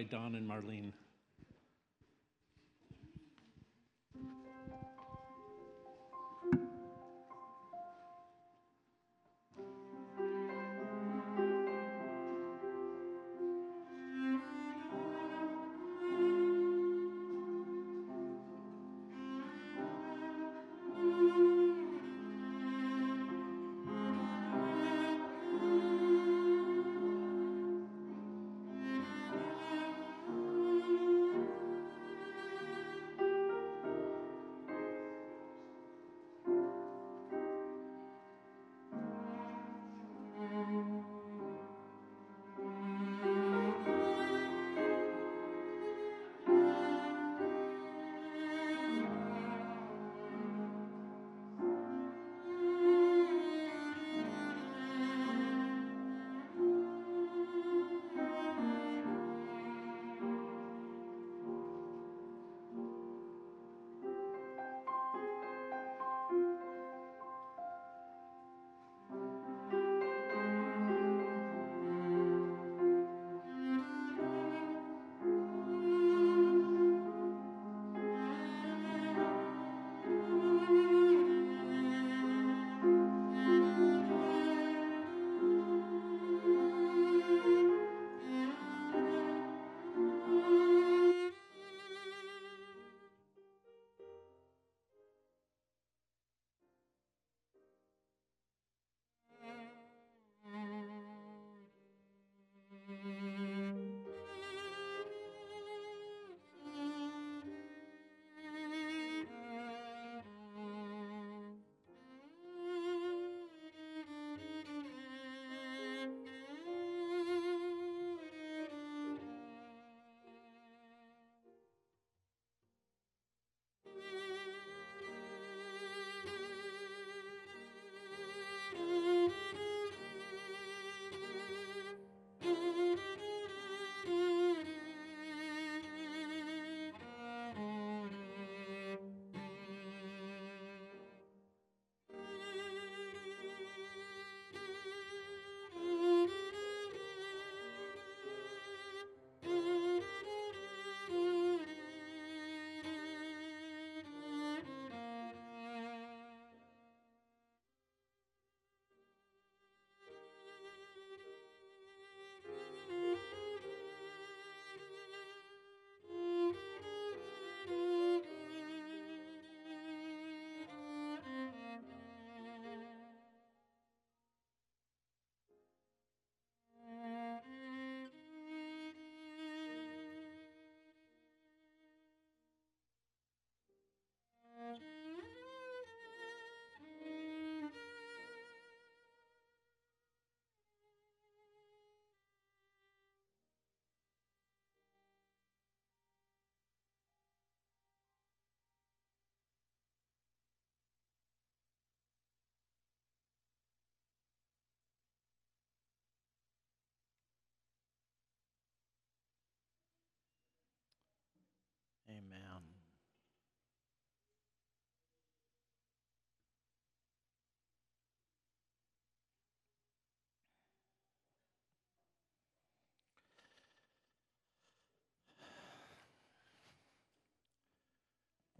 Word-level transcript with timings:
by 0.00 0.04
Don 0.04 0.34
and 0.34 0.48
Marlene. 0.48 0.92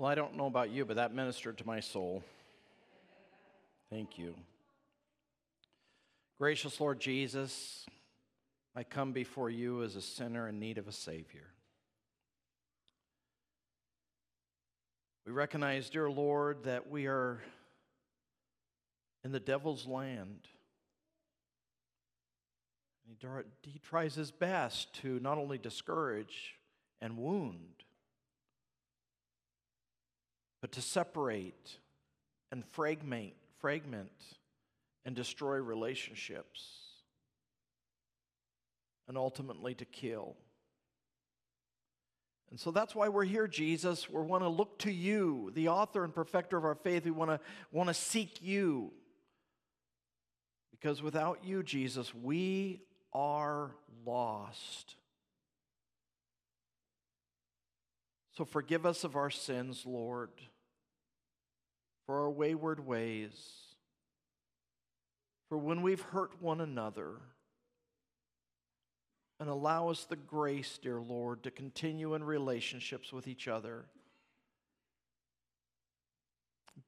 Well, 0.00 0.10
I 0.10 0.14
don't 0.14 0.34
know 0.34 0.46
about 0.46 0.70
you, 0.70 0.86
but 0.86 0.96
that 0.96 1.14
ministered 1.14 1.58
to 1.58 1.66
my 1.66 1.80
soul. 1.80 2.24
Thank 3.90 4.16
you. 4.16 4.34
Gracious 6.38 6.80
Lord 6.80 6.98
Jesus, 6.98 7.84
I 8.74 8.82
come 8.82 9.12
before 9.12 9.50
you 9.50 9.82
as 9.82 9.96
a 9.96 10.00
sinner 10.00 10.48
in 10.48 10.58
need 10.58 10.78
of 10.78 10.88
a 10.88 10.92
Savior. 10.92 11.48
We 15.26 15.32
recognize, 15.32 15.90
dear 15.90 16.08
Lord, 16.08 16.64
that 16.64 16.88
we 16.88 17.06
are 17.06 17.42
in 19.22 19.32
the 19.32 19.38
devil's 19.38 19.86
land. 19.86 20.48
He, 23.06 23.78
tries 23.80 24.14
his 24.14 24.30
best 24.30 24.94
to 25.02 25.20
not 25.20 25.36
only 25.36 25.58
discourage 25.58 26.54
and 27.02 27.18
wound, 27.18 27.84
but 30.60 30.72
to 30.72 30.82
separate 30.82 31.78
and 32.52 32.64
fragment, 32.72 33.32
fragment 33.58 34.10
and 35.04 35.16
destroy 35.16 35.56
relationships, 35.56 36.68
and 39.08 39.16
ultimately 39.16 39.74
to 39.74 39.84
kill. 39.84 40.36
And 42.50 42.58
so 42.58 42.70
that's 42.70 42.94
why 42.94 43.08
we're 43.08 43.24
here, 43.24 43.46
Jesus. 43.46 44.10
We 44.10 44.20
want 44.22 44.42
to 44.42 44.48
look 44.48 44.78
to 44.80 44.90
you, 44.90 45.52
the 45.54 45.68
author 45.68 46.04
and 46.04 46.14
perfecter 46.14 46.56
of 46.56 46.64
our 46.64 46.74
faith. 46.74 47.04
We 47.04 47.12
want 47.12 47.30
to, 47.30 47.40
want 47.70 47.88
to 47.88 47.94
seek 47.94 48.42
you. 48.42 48.92
Because 50.72 51.02
without 51.02 51.44
you, 51.44 51.62
Jesus, 51.62 52.12
we 52.14 52.82
are 53.12 53.70
lost. 54.04 54.96
So 58.36 58.44
forgive 58.44 58.84
us 58.84 59.04
of 59.04 59.16
our 59.16 59.30
sins, 59.30 59.84
Lord, 59.86 60.30
for 62.10 62.22
our 62.22 62.30
wayward 62.30 62.84
ways, 62.84 63.30
for 65.48 65.56
when 65.56 65.80
we've 65.80 66.00
hurt 66.00 66.42
one 66.42 66.60
another, 66.60 67.12
and 69.38 69.48
allow 69.48 69.90
us 69.90 70.06
the 70.06 70.16
grace, 70.16 70.76
dear 70.82 71.00
Lord, 71.00 71.44
to 71.44 71.52
continue 71.52 72.14
in 72.14 72.24
relationships 72.24 73.12
with 73.12 73.28
each 73.28 73.46
other. 73.46 73.84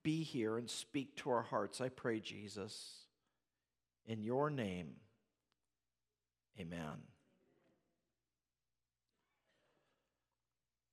Be 0.03 0.25
here 0.25 0.59
and 0.59 0.69
speak 0.69 1.15
to 1.19 1.31
our 1.31 1.43
hearts, 1.43 1.81
I 1.81 1.89
pray, 1.89 2.19
Jesus. 2.19 3.05
In 4.07 4.25
your 4.25 4.51
name, 4.51 4.95
amen. 6.59 6.99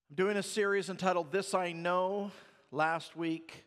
I'm 0.08 0.16
doing 0.16 0.38
a 0.38 0.44
series 0.44 0.88
entitled 0.88 1.32
This 1.32 1.56
I 1.56 1.72
Know. 1.72 2.30
Last 2.72 3.16
week 3.16 3.66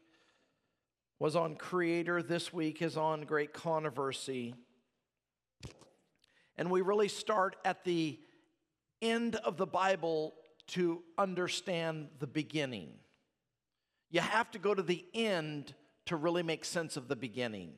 was 1.23 1.37
on 1.37 1.55
Creator, 1.55 2.21
this 2.21 2.53
week 2.53 2.83
is 2.83 2.97
on 2.97 3.21
Great 3.21 3.53
Controversy. 3.53 4.57
And 6.57 6.69
we 6.69 6.81
really 6.81 7.07
start 7.07 7.55
at 7.65 7.85
the 7.85 8.19
end 9.01 9.37
of 9.37 9.57
the 9.57 9.65
Bible 9.65 10.35
to 10.67 11.05
understand 11.17 12.09
the 12.19 12.27
beginning. 12.27 12.95
You 14.11 14.19
have 14.19 14.51
to 14.51 14.59
go 14.59 14.75
to 14.75 14.83
the 14.83 15.05
end 15.15 15.77
to 16.07 16.17
really 16.17 16.43
make 16.43 16.65
sense 16.65 16.97
of 16.97 17.07
the 17.07 17.15
beginning. 17.15 17.75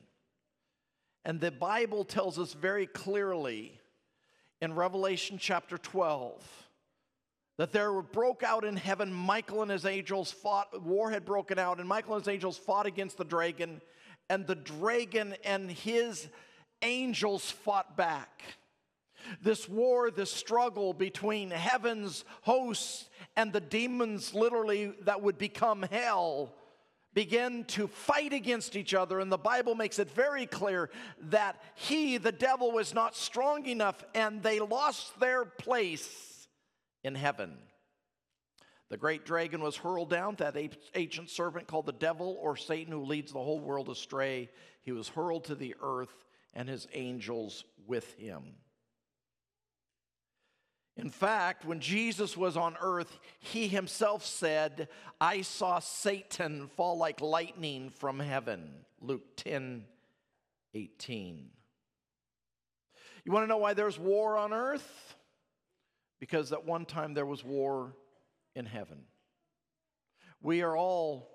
And 1.23 1.39
the 1.39 1.51
Bible 1.51 2.03
tells 2.03 2.39
us 2.39 2.53
very 2.53 2.87
clearly 2.87 3.79
in 4.59 4.73
Revelation 4.73 5.37
chapter 5.39 5.77
12 5.77 6.64
that 7.57 7.71
there 7.71 8.01
broke 8.01 8.43
out 8.43 8.65
in 8.65 8.75
heaven, 8.75 9.13
Michael 9.13 9.61
and 9.61 9.71
his 9.71 9.85
angels 9.85 10.31
fought, 10.31 10.81
war 10.83 11.09
had 11.09 11.25
broken 11.25 11.57
out, 11.57 11.79
and 11.79 11.87
Michael 11.87 12.15
and 12.15 12.25
his 12.25 12.33
angels 12.33 12.57
fought 12.57 12.85
against 12.85 13.17
the 13.17 13.23
dragon, 13.23 13.81
and 14.29 14.45
the 14.45 14.55
dragon 14.55 15.35
and 15.45 15.71
his 15.71 16.27
angels 16.81 17.49
fought 17.49 17.95
back. 17.95 18.43
This 19.41 19.67
war, 19.67 20.11
this 20.11 20.31
struggle 20.31 20.93
between 20.93 21.49
heaven's 21.49 22.25
hosts 22.41 23.09
and 23.35 23.51
the 23.51 23.61
demons, 23.61 24.33
literally, 24.33 24.93
that 25.03 25.21
would 25.21 25.37
become 25.37 25.83
hell, 25.83 26.53
began 27.13 27.63
to 27.63 27.87
fight 27.87 28.33
against 28.33 28.75
each 28.75 28.93
other. 28.93 29.19
And 29.19 29.31
the 29.31 29.37
Bible 29.37 29.73
makes 29.73 29.97
it 29.97 30.11
very 30.11 30.45
clear 30.45 30.91
that 31.29 31.59
he, 31.73 32.17
the 32.17 32.31
devil, 32.31 32.71
was 32.71 32.93
not 32.93 33.15
strong 33.15 33.65
enough 33.65 34.03
and 34.13 34.43
they 34.43 34.59
lost 34.59 35.19
their 35.19 35.45
place 35.45 36.34
in 37.05 37.15
heaven. 37.15 37.57
The 38.89 38.97
great 38.97 39.25
dragon 39.25 39.61
was 39.61 39.77
hurled 39.77 40.09
down, 40.09 40.35
that 40.35 40.57
ancient 40.95 41.29
serpent 41.29 41.67
called 41.67 41.85
the 41.85 41.91
devil 41.91 42.37
or 42.41 42.55
Satan, 42.57 42.91
who 42.91 43.03
leads 43.03 43.31
the 43.31 43.41
whole 43.41 43.59
world 43.59 43.89
astray. 43.89 44.49
He 44.81 44.91
was 44.91 45.07
hurled 45.07 45.45
to 45.45 45.55
the 45.55 45.75
earth 45.81 46.25
and 46.53 46.67
his 46.67 46.87
angels 46.93 47.63
with 47.87 48.13
him. 48.15 48.43
In 50.97 51.09
fact, 51.09 51.65
when 51.65 51.81
Jesus 51.81 52.37
was 52.37 52.55
on 52.55 52.77
earth, 52.81 53.19
he 53.39 53.67
himself 53.67 54.25
said, 54.25 54.87
I 55.19 55.41
saw 55.41 55.79
Satan 55.79 56.69
fall 56.75 56.97
like 56.97 57.21
lightning 57.21 57.89
from 57.89 58.19
heaven. 58.19 58.69
Luke 59.01 59.35
10 59.35 59.85
18. 60.73 61.49
You 63.23 63.31
want 63.31 63.43
to 63.43 63.47
know 63.47 63.57
why 63.57 63.73
there's 63.73 63.97
war 63.97 64.37
on 64.37 64.53
earth? 64.53 65.14
Because 66.25 66.51
at 66.51 66.65
one 66.65 66.85
time 66.85 67.13
there 67.13 67.23
was 67.23 67.43
war 67.43 67.95
in 68.55 68.65
heaven. 68.65 68.97
We 70.41 70.63
are 70.63 70.75
all, 70.75 71.29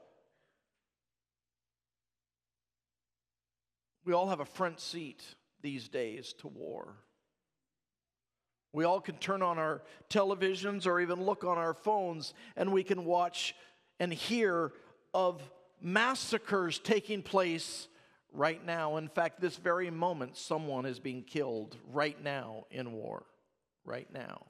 we 4.05 4.13
all 4.13 4.27
have 4.27 4.41
a 4.41 4.45
front 4.45 4.81
seat 4.81 5.23
these 5.63 5.89
days 5.89 6.33
to 6.41 6.49
war. 6.49 6.97
We 8.73 8.83
all 8.83 9.01
can 9.01 9.15
turn 9.19 9.43
on 9.43 9.61
our 9.61 9.83
televisions 10.09 10.89
or 10.89 10.99
even 10.99 11.23
look 11.23 11.45
on 11.45 11.57
our 11.57 11.75
phones 11.75 12.35
and 12.57 12.73
we 12.73 12.83
can 12.83 13.05
watch 13.05 13.55
and 14.01 14.13
hear 14.13 14.73
of 15.15 15.41
massacres 15.81 16.81
taking 16.81 17.23
place 17.23 17.87
right 18.33 18.67
now. 18.67 18.97
In 18.97 19.07
fact, 19.07 19.41
this 19.41 19.57
very 19.57 19.89
moment, 19.89 20.37
someone 20.37 20.85
is 20.85 20.99
being 20.99 21.23
killed 21.23 21.77
right 21.93 22.21
now 22.21 22.65
in 22.73 22.91
war. 22.91 23.25
Right 23.85 24.13
now. 24.13 24.47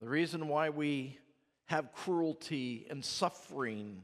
The 0.00 0.08
reason 0.08 0.48
why 0.48 0.70
we 0.70 1.18
have 1.66 1.92
cruelty 1.92 2.86
and 2.88 3.04
suffering 3.04 4.02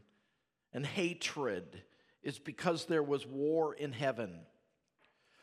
and 0.74 0.84
hatred 0.84 1.82
is 2.22 2.38
because 2.38 2.84
there 2.84 3.02
was 3.02 3.26
war 3.26 3.74
in 3.74 3.92
heaven. 3.92 4.40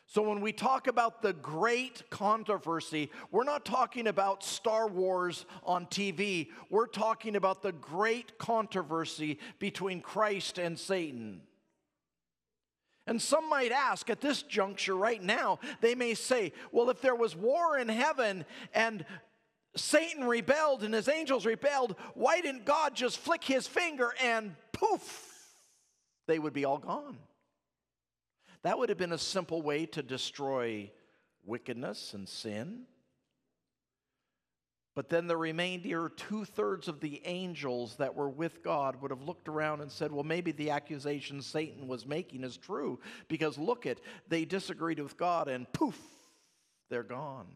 So, 0.06 0.22
when 0.22 0.40
we 0.40 0.52
talk 0.52 0.86
about 0.86 1.22
the 1.22 1.32
great 1.32 2.08
controversy, 2.10 3.10
we're 3.30 3.44
not 3.44 3.64
talking 3.64 4.06
about 4.06 4.44
Star 4.44 4.86
Wars 4.86 5.46
on 5.64 5.86
TV. 5.86 6.50
We're 6.70 6.86
talking 6.86 7.36
about 7.36 7.62
the 7.62 7.72
great 7.72 8.38
controversy 8.38 9.38
between 9.58 10.02
Christ 10.02 10.58
and 10.58 10.78
Satan. 10.78 11.40
And 13.06 13.20
some 13.20 13.48
might 13.50 13.72
ask 13.72 14.08
at 14.08 14.20
this 14.20 14.42
juncture 14.42 14.96
right 14.96 15.22
now, 15.22 15.58
they 15.80 15.94
may 15.94 16.14
say, 16.14 16.52
well, 16.70 16.90
if 16.90 17.00
there 17.00 17.14
was 17.14 17.34
war 17.34 17.76
in 17.78 17.88
heaven 17.88 18.44
and 18.72 19.04
Satan 19.76 20.24
rebelled 20.24 20.84
and 20.84 20.94
his 20.94 21.08
angels 21.08 21.44
rebelled, 21.46 21.96
why 22.14 22.40
didn't 22.40 22.64
God 22.64 22.94
just 22.94 23.18
flick 23.18 23.42
his 23.42 23.66
finger 23.66 24.14
and 24.22 24.54
poof, 24.72 25.32
they 26.26 26.38
would 26.38 26.52
be 26.52 26.64
all 26.64 26.78
gone? 26.78 27.18
That 28.62 28.78
would 28.78 28.88
have 28.88 28.98
been 28.98 29.12
a 29.12 29.18
simple 29.18 29.62
way 29.62 29.86
to 29.86 30.02
destroy 30.02 30.90
wickedness 31.44 32.14
and 32.14 32.28
sin. 32.28 32.84
But 34.94 35.08
then 35.08 35.26
the 35.26 35.36
remainder, 35.36 36.08
two 36.08 36.44
thirds 36.44 36.86
of 36.86 37.00
the 37.00 37.20
angels 37.24 37.96
that 37.96 38.14
were 38.14 38.28
with 38.28 38.62
God 38.62 39.02
would 39.02 39.10
have 39.10 39.22
looked 39.22 39.48
around 39.48 39.80
and 39.80 39.90
said, 39.90 40.12
Well, 40.12 40.22
maybe 40.22 40.52
the 40.52 40.70
accusation 40.70 41.42
Satan 41.42 41.88
was 41.88 42.06
making 42.06 42.44
is 42.44 42.56
true 42.56 43.00
because 43.26 43.58
look 43.58 43.86
at, 43.86 43.98
they 44.28 44.44
disagreed 44.44 45.00
with 45.00 45.16
God 45.16 45.48
and 45.48 45.70
poof, 45.72 45.98
they're 46.90 47.02
gone. 47.02 47.48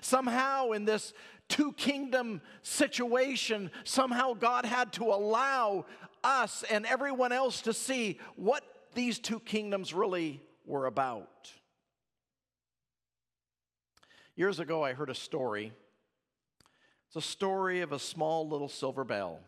Somehow, 0.00 0.72
in 0.72 0.84
this 0.84 1.12
two 1.48 1.72
kingdom 1.72 2.40
situation, 2.62 3.70
somehow 3.84 4.34
God 4.34 4.64
had 4.64 4.92
to 4.94 5.04
allow 5.04 5.86
us 6.22 6.64
and 6.70 6.86
everyone 6.86 7.32
else 7.32 7.62
to 7.62 7.72
see 7.72 8.18
what 8.36 8.64
these 8.94 9.18
two 9.18 9.40
kingdoms 9.40 9.92
really 9.92 10.40
were 10.64 10.86
about. 10.86 11.52
Years 14.36 14.58
ago, 14.58 14.82
I 14.82 14.94
heard 14.94 15.10
a 15.10 15.14
story. 15.14 15.72
It's 17.06 17.16
a 17.16 17.20
story 17.20 17.82
of 17.82 17.92
a 17.92 17.98
small 17.98 18.48
little 18.48 18.68
silver 18.68 19.04
bell 19.04 19.40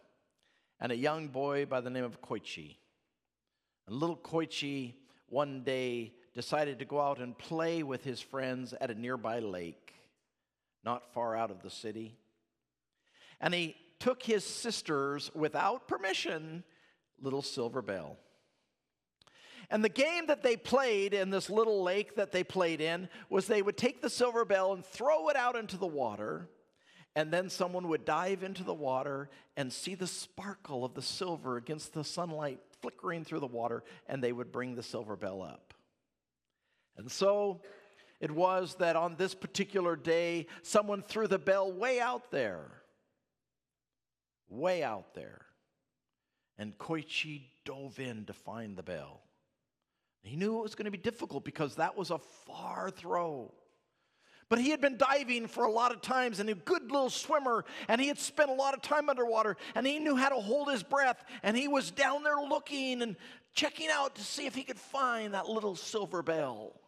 and 0.78 0.92
a 0.92 0.96
young 0.96 1.28
boy 1.28 1.66
by 1.66 1.80
the 1.80 1.90
name 1.90 2.04
of 2.04 2.20
Koichi. 2.20 2.76
And 3.86 3.96
little 3.96 4.16
Koichi 4.16 4.94
one 5.28 5.62
day 5.62 6.12
decided 6.34 6.78
to 6.78 6.84
go 6.84 7.00
out 7.00 7.18
and 7.18 7.36
play 7.36 7.82
with 7.82 8.04
his 8.04 8.20
friends 8.20 8.74
at 8.80 8.90
a 8.90 8.94
nearby 8.94 9.40
lake, 9.40 9.94
not 10.86 11.12
far 11.12 11.36
out 11.36 11.50
of 11.50 11.62
the 11.62 11.68
city. 11.68 12.16
And 13.40 13.52
he 13.52 13.76
took 13.98 14.22
his 14.22 14.44
sisters, 14.44 15.30
without 15.34 15.88
permission, 15.88 16.64
little 17.20 17.42
silver 17.42 17.82
bell. 17.82 18.16
And 19.68 19.82
the 19.82 19.88
game 19.88 20.26
that 20.28 20.44
they 20.44 20.56
played 20.56 21.12
in 21.12 21.30
this 21.30 21.50
little 21.50 21.82
lake 21.82 22.14
that 22.14 22.30
they 22.30 22.44
played 22.44 22.80
in 22.80 23.08
was 23.28 23.46
they 23.46 23.62
would 23.62 23.76
take 23.76 24.00
the 24.00 24.08
silver 24.08 24.44
bell 24.44 24.72
and 24.72 24.84
throw 24.84 25.28
it 25.28 25.36
out 25.36 25.56
into 25.56 25.76
the 25.76 25.86
water, 25.86 26.48
and 27.16 27.32
then 27.32 27.50
someone 27.50 27.88
would 27.88 28.04
dive 28.04 28.44
into 28.44 28.62
the 28.62 28.74
water 28.74 29.28
and 29.56 29.72
see 29.72 29.96
the 29.96 30.06
sparkle 30.06 30.84
of 30.84 30.94
the 30.94 31.02
silver 31.02 31.56
against 31.56 31.94
the 31.94 32.04
sunlight 32.04 32.60
flickering 32.80 33.24
through 33.24 33.40
the 33.40 33.46
water, 33.46 33.82
and 34.06 34.22
they 34.22 34.32
would 34.32 34.52
bring 34.52 34.76
the 34.76 34.82
silver 34.82 35.16
bell 35.16 35.42
up. 35.42 35.74
And 36.96 37.10
so 37.10 37.62
it 38.20 38.30
was 38.30 38.76
that 38.76 38.96
on 38.96 39.16
this 39.16 39.34
particular 39.34 39.96
day, 39.96 40.46
someone 40.62 41.02
threw 41.02 41.26
the 41.26 41.38
bell 41.38 41.70
way 41.70 42.00
out 42.00 42.30
there, 42.30 42.82
way 44.48 44.82
out 44.82 45.14
there. 45.14 45.42
And 46.58 46.76
Koichi 46.78 47.42
dove 47.64 47.98
in 47.98 48.24
to 48.26 48.32
find 48.32 48.76
the 48.76 48.82
bell. 48.82 49.22
He 50.22 50.36
knew 50.36 50.58
it 50.58 50.62
was 50.62 50.74
going 50.74 50.86
to 50.86 50.90
be 50.90 50.98
difficult 50.98 51.44
because 51.44 51.76
that 51.76 51.96
was 51.96 52.10
a 52.10 52.18
far 52.18 52.90
throw. 52.90 53.52
But 54.48 54.60
he 54.60 54.70
had 54.70 54.80
been 54.80 54.96
diving 54.96 55.48
for 55.48 55.64
a 55.64 55.70
lot 55.70 55.92
of 55.92 56.00
times 56.00 56.40
and 56.40 56.48
a 56.48 56.54
good 56.54 56.90
little 56.90 57.10
swimmer, 57.10 57.64
and 57.88 58.00
he 58.00 58.08
had 58.08 58.18
spent 58.18 58.48
a 58.48 58.54
lot 58.54 58.74
of 58.74 58.80
time 58.80 59.10
underwater, 59.10 59.56
and 59.74 59.86
he 59.86 59.98
knew 59.98 60.16
how 60.16 60.28
to 60.28 60.36
hold 60.36 60.70
his 60.70 60.82
breath, 60.82 61.22
and 61.42 61.56
he 61.56 61.68
was 61.68 61.90
down 61.90 62.22
there 62.22 62.36
looking 62.36 63.02
and 63.02 63.16
checking 63.54 63.88
out 63.90 64.14
to 64.14 64.22
see 64.22 64.46
if 64.46 64.54
he 64.54 64.62
could 64.62 64.78
find 64.78 65.34
that 65.34 65.48
little 65.48 65.74
silver 65.74 66.22
bell. 66.22 66.80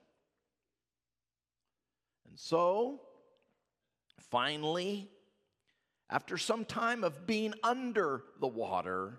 So, 2.41 3.01
finally, 4.31 5.11
after 6.09 6.39
some 6.39 6.65
time 6.65 7.03
of 7.03 7.27
being 7.27 7.53
under 7.65 8.23
the 8.41 8.47
water, 8.47 9.19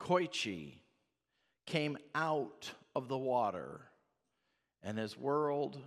Koichi 0.00 0.74
came 1.66 1.98
out 2.14 2.70
of 2.94 3.08
the 3.08 3.18
water 3.18 3.80
and 4.84 4.98
his 4.98 5.18
world 5.18 5.80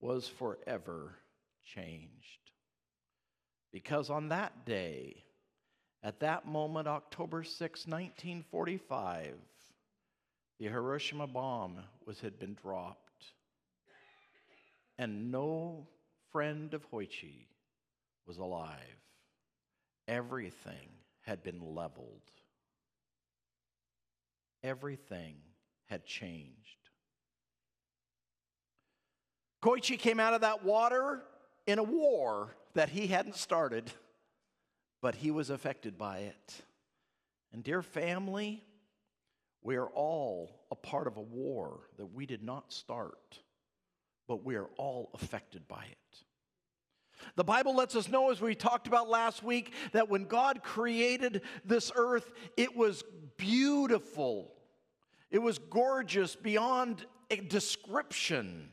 was 0.00 0.28
forever 0.28 1.14
changed. 1.64 2.50
Because 3.72 4.10
on 4.10 4.28
that 4.28 4.66
day, 4.66 5.24
at 6.02 6.20
that 6.20 6.46
moment, 6.46 6.88
October 6.88 7.42
6, 7.42 7.86
1945, 7.86 9.34
the 10.60 10.66
Hiroshima 10.66 11.26
bomb 11.26 11.78
was, 12.04 12.20
had 12.20 12.38
been 12.38 12.52
dropped, 12.52 13.03
and 14.98 15.30
no 15.30 15.88
friend 16.30 16.74
of 16.74 16.90
Koichi 16.90 17.46
was 18.26 18.38
alive. 18.38 18.78
Everything 20.06 20.88
had 21.22 21.42
been 21.42 21.60
leveled, 21.74 22.30
everything 24.62 25.36
had 25.86 26.04
changed. 26.04 26.90
Koichi 29.62 29.98
came 29.98 30.20
out 30.20 30.34
of 30.34 30.42
that 30.42 30.62
water 30.62 31.22
in 31.66 31.78
a 31.78 31.82
war 31.82 32.54
that 32.74 32.90
he 32.90 33.06
hadn't 33.06 33.36
started, 33.36 33.90
but 35.00 35.14
he 35.14 35.30
was 35.30 35.48
affected 35.48 35.96
by 35.96 36.18
it. 36.18 36.62
And, 37.52 37.64
dear 37.64 37.80
family, 37.80 38.62
we 39.62 39.76
are 39.76 39.86
all 39.86 40.66
a 40.70 40.74
part 40.74 41.06
of 41.06 41.16
a 41.16 41.22
war 41.22 41.88
that 41.96 42.12
we 42.12 42.26
did 42.26 42.42
not 42.42 42.72
start, 42.72 43.38
but 44.26 44.44
we 44.44 44.56
are 44.56 44.68
all 44.76 45.10
affected 45.14 45.66
by 45.68 45.84
it. 45.90 45.98
The 47.36 47.44
Bible 47.44 47.74
lets 47.74 47.96
us 47.96 48.08
know, 48.08 48.30
as 48.30 48.40
we 48.40 48.54
talked 48.54 48.86
about 48.86 49.08
last 49.08 49.42
week, 49.42 49.72
that 49.92 50.08
when 50.08 50.24
God 50.24 50.62
created 50.62 51.42
this 51.64 51.90
earth, 51.94 52.30
it 52.56 52.76
was 52.76 53.02
beautiful. 53.36 54.52
It 55.30 55.38
was 55.38 55.58
gorgeous 55.58 56.36
beyond 56.36 57.04
a 57.30 57.36
description. 57.36 58.70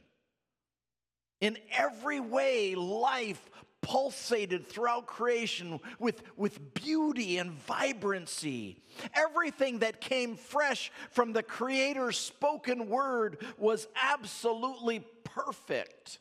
In 1.39 1.57
every 1.71 2.19
way, 2.19 2.75
life 2.75 3.49
pulsated 3.81 4.67
throughout 4.67 5.07
creation 5.07 5.79
with, 5.97 6.21
with 6.37 6.73
beauty 6.75 7.39
and 7.39 7.51
vibrancy. 7.51 8.77
Everything 9.15 9.79
that 9.79 9.99
came 9.99 10.35
fresh 10.35 10.91
from 11.09 11.33
the 11.33 11.41
Creator's 11.41 12.17
spoken 12.17 12.87
word 12.87 13.43
was 13.57 13.87
absolutely 13.99 15.03
perfect. 15.33 16.19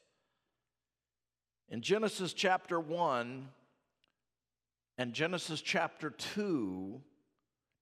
In 1.68 1.82
Genesis 1.82 2.32
chapter 2.32 2.80
1 2.80 3.48
and 4.98 5.12
Genesis 5.12 5.60
chapter 5.60 6.10
2 6.10 7.00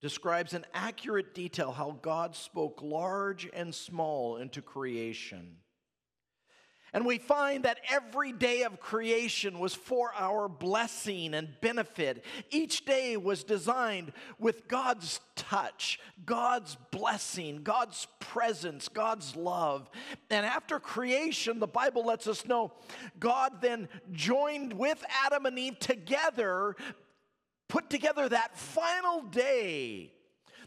describes 0.01 0.55
in 0.55 0.65
accurate 0.75 1.35
detail 1.35 1.73
how 1.73 1.99
God 2.03 2.37
spoke 2.37 2.81
large 2.83 3.49
and 3.53 3.75
small 3.75 4.37
into 4.37 4.63
creation. 4.63 5.57
And 6.93 7.05
we 7.05 7.19
find 7.19 7.65
that 7.65 7.81
every 7.91 8.33
day 8.33 8.63
of 8.63 8.81
creation 8.81 9.59
was 9.59 9.75
for 9.75 10.13
our 10.17 10.49
blessing 10.49 11.35
and 11.35 11.49
benefit. 11.61 12.25
Each 12.51 12.85
day 12.85 13.17
was 13.17 13.45
designed 13.45 14.13
with 14.39 14.69
God's 14.69 15.21
touch, 15.37 16.01
God's 16.25 16.77
blessing, 16.91 17.63
God's 17.63 18.07
presence, 18.21 18.89
God's 18.89 19.37
love. 19.37 19.91
And 20.31 20.47
after 20.47 20.81
creation, 20.81 21.59
the 21.59 21.67
Bible 21.67 22.07
lets 22.07 22.27
us 22.27 22.47
know 22.47 22.73
God 23.21 23.61
then 23.61 23.89
joined 24.13 24.73
with 24.73 25.05
Adam 25.25 25.45
and 25.45 25.59
Eve 25.59 25.79
together, 25.79 26.75
put 27.69 27.91
together 27.91 28.29
that 28.29 28.57
final 28.57 29.23
day 29.23 30.13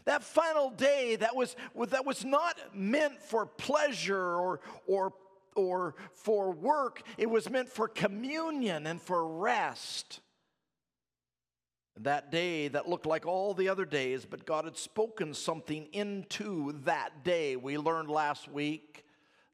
that 0.04 0.24
final 0.24 0.70
day 0.70 1.16
that 1.16 1.36
was, 1.36 1.54
that 1.88 2.04
was 2.04 2.24
not 2.24 2.58
meant 2.74 3.22
for 3.22 3.46
pleasure 3.46 4.34
or, 4.34 4.60
or 4.86 5.12
or 5.54 5.94
for 6.14 6.50
work, 6.50 7.02
it 7.18 7.30
was 7.30 7.50
meant 7.50 7.68
for 7.68 7.88
communion 7.88 8.86
and 8.86 9.00
for 9.00 9.26
rest. 9.26 10.20
That 12.00 12.32
day 12.32 12.68
that 12.68 12.88
looked 12.88 13.06
like 13.06 13.26
all 13.26 13.52
the 13.52 13.68
other 13.68 13.84
days, 13.84 14.24
but 14.24 14.46
God 14.46 14.64
had 14.64 14.76
spoken 14.76 15.34
something 15.34 15.88
into 15.92 16.72
that 16.84 17.22
day. 17.22 17.56
We 17.56 17.76
learned 17.76 18.08
last 18.08 18.50
week. 18.50 19.04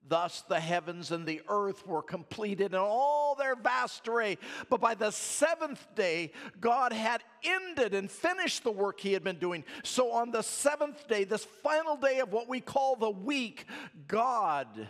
Thus 0.06 0.42
the 0.48 0.60
heavens 0.60 1.10
and 1.10 1.26
the 1.26 1.42
earth 1.48 1.86
were 1.86 2.02
completed 2.02 2.72
in 2.72 2.78
all 2.78 3.34
their 3.34 3.54
vast 3.54 4.08
array. 4.08 4.38
But 4.70 4.80
by 4.80 4.94
the 4.94 5.10
seventh 5.10 5.86
day, 5.94 6.32
God 6.60 6.92
had 6.92 7.22
ended 7.44 7.92
and 7.92 8.10
finished 8.10 8.64
the 8.64 8.70
work 8.70 9.00
he 9.00 9.12
had 9.12 9.22
been 9.22 9.38
doing. 9.38 9.64
So 9.82 10.12
on 10.12 10.30
the 10.30 10.42
seventh 10.42 11.06
day, 11.08 11.24
this 11.24 11.44
final 11.44 11.96
day 11.96 12.20
of 12.20 12.32
what 12.32 12.48
we 12.48 12.60
call 12.60 12.96
the 12.96 13.10
week, 13.10 13.66
God 14.06 14.88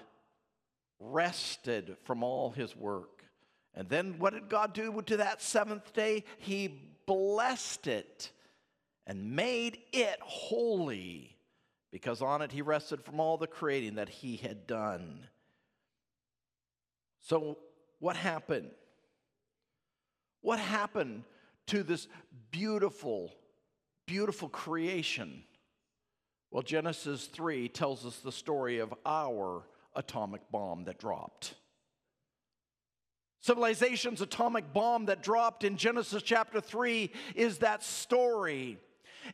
rested 1.01 1.97
from 2.05 2.23
all 2.23 2.51
his 2.51 2.77
work. 2.77 3.25
And 3.75 3.89
then 3.89 4.19
what 4.19 4.33
did 4.33 4.49
God 4.49 4.73
do 4.75 5.03
to 5.03 5.19
that 5.19 5.41
seventh 5.41 5.93
day? 5.93 6.25
He 6.39 6.69
blessed 7.07 7.87
it 7.87 8.31
and 9.07 9.37
made 9.37 9.79
it 9.93 10.19
holy 10.21 11.37
because 11.91 12.21
on 12.21 12.43
it 12.43 12.53
he 12.53 12.63
rested 12.63 13.03
from 13.03 13.21
all 13.21 13.39
the 13.39 13.47
creating 13.47 13.95
that 13.95 14.09
he 14.09 14.37
had 14.37 14.67
done. 14.67 15.27
So, 17.21 17.59
what 17.99 18.17
happened? 18.17 18.71
What 20.41 20.59
happened 20.59 21.25
to 21.67 21.83
this 21.83 22.09
beautiful, 22.51 23.33
beautiful 24.07 24.49
creation? 24.49 25.43
Well, 26.51 26.63
Genesis 26.63 27.27
3 27.27 27.69
tells 27.69 28.07
us 28.07 28.19
the 28.19 28.33
story 28.33 28.79
of 28.79 28.95
our 29.05 29.65
atomic 29.99 30.41
bomb 30.51 30.85
that 30.85 30.99
dropped. 30.99 31.55
Civilization's 33.41 34.21
atomic 34.21 34.73
bomb 34.73 35.07
that 35.07 35.23
dropped 35.23 35.65
in 35.65 35.77
Genesis 35.77 36.23
chapter 36.23 36.61
3 36.61 37.11
is 37.35 37.59
that 37.59 37.83
story. 37.83 38.79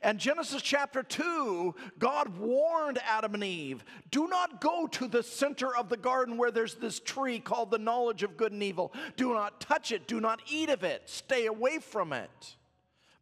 And 0.03 0.19
Genesis 0.19 0.63
chapter 0.63 1.03
2, 1.03 1.75
God 1.99 2.39
warned 2.39 2.99
Adam 3.07 3.35
and 3.35 3.45
Eve 3.45 3.85
do 4.11 4.27
not 4.27 4.61
go 4.61 4.87
to 4.89 5.07
the 5.07 5.23
center 5.23 5.75
of 5.77 5.89
the 5.89 5.97
garden 5.97 6.37
where 6.37 6.51
there's 6.51 6.75
this 6.75 6.99
tree 6.99 7.39
called 7.39 7.71
the 7.71 7.79
knowledge 7.79 8.23
of 8.23 8.37
good 8.37 8.53
and 8.53 8.63
evil. 8.63 8.93
Do 9.17 9.35
not 9.35 9.61
touch 9.61 9.93
it, 9.93 10.09
do 10.09 10.21
not 10.21 10.41
eat 10.51 10.69
of 10.69 10.83
it, 10.83 11.03
stay 11.07 11.47
away 11.47 11.79
from 11.79 12.13
it. 12.13 12.57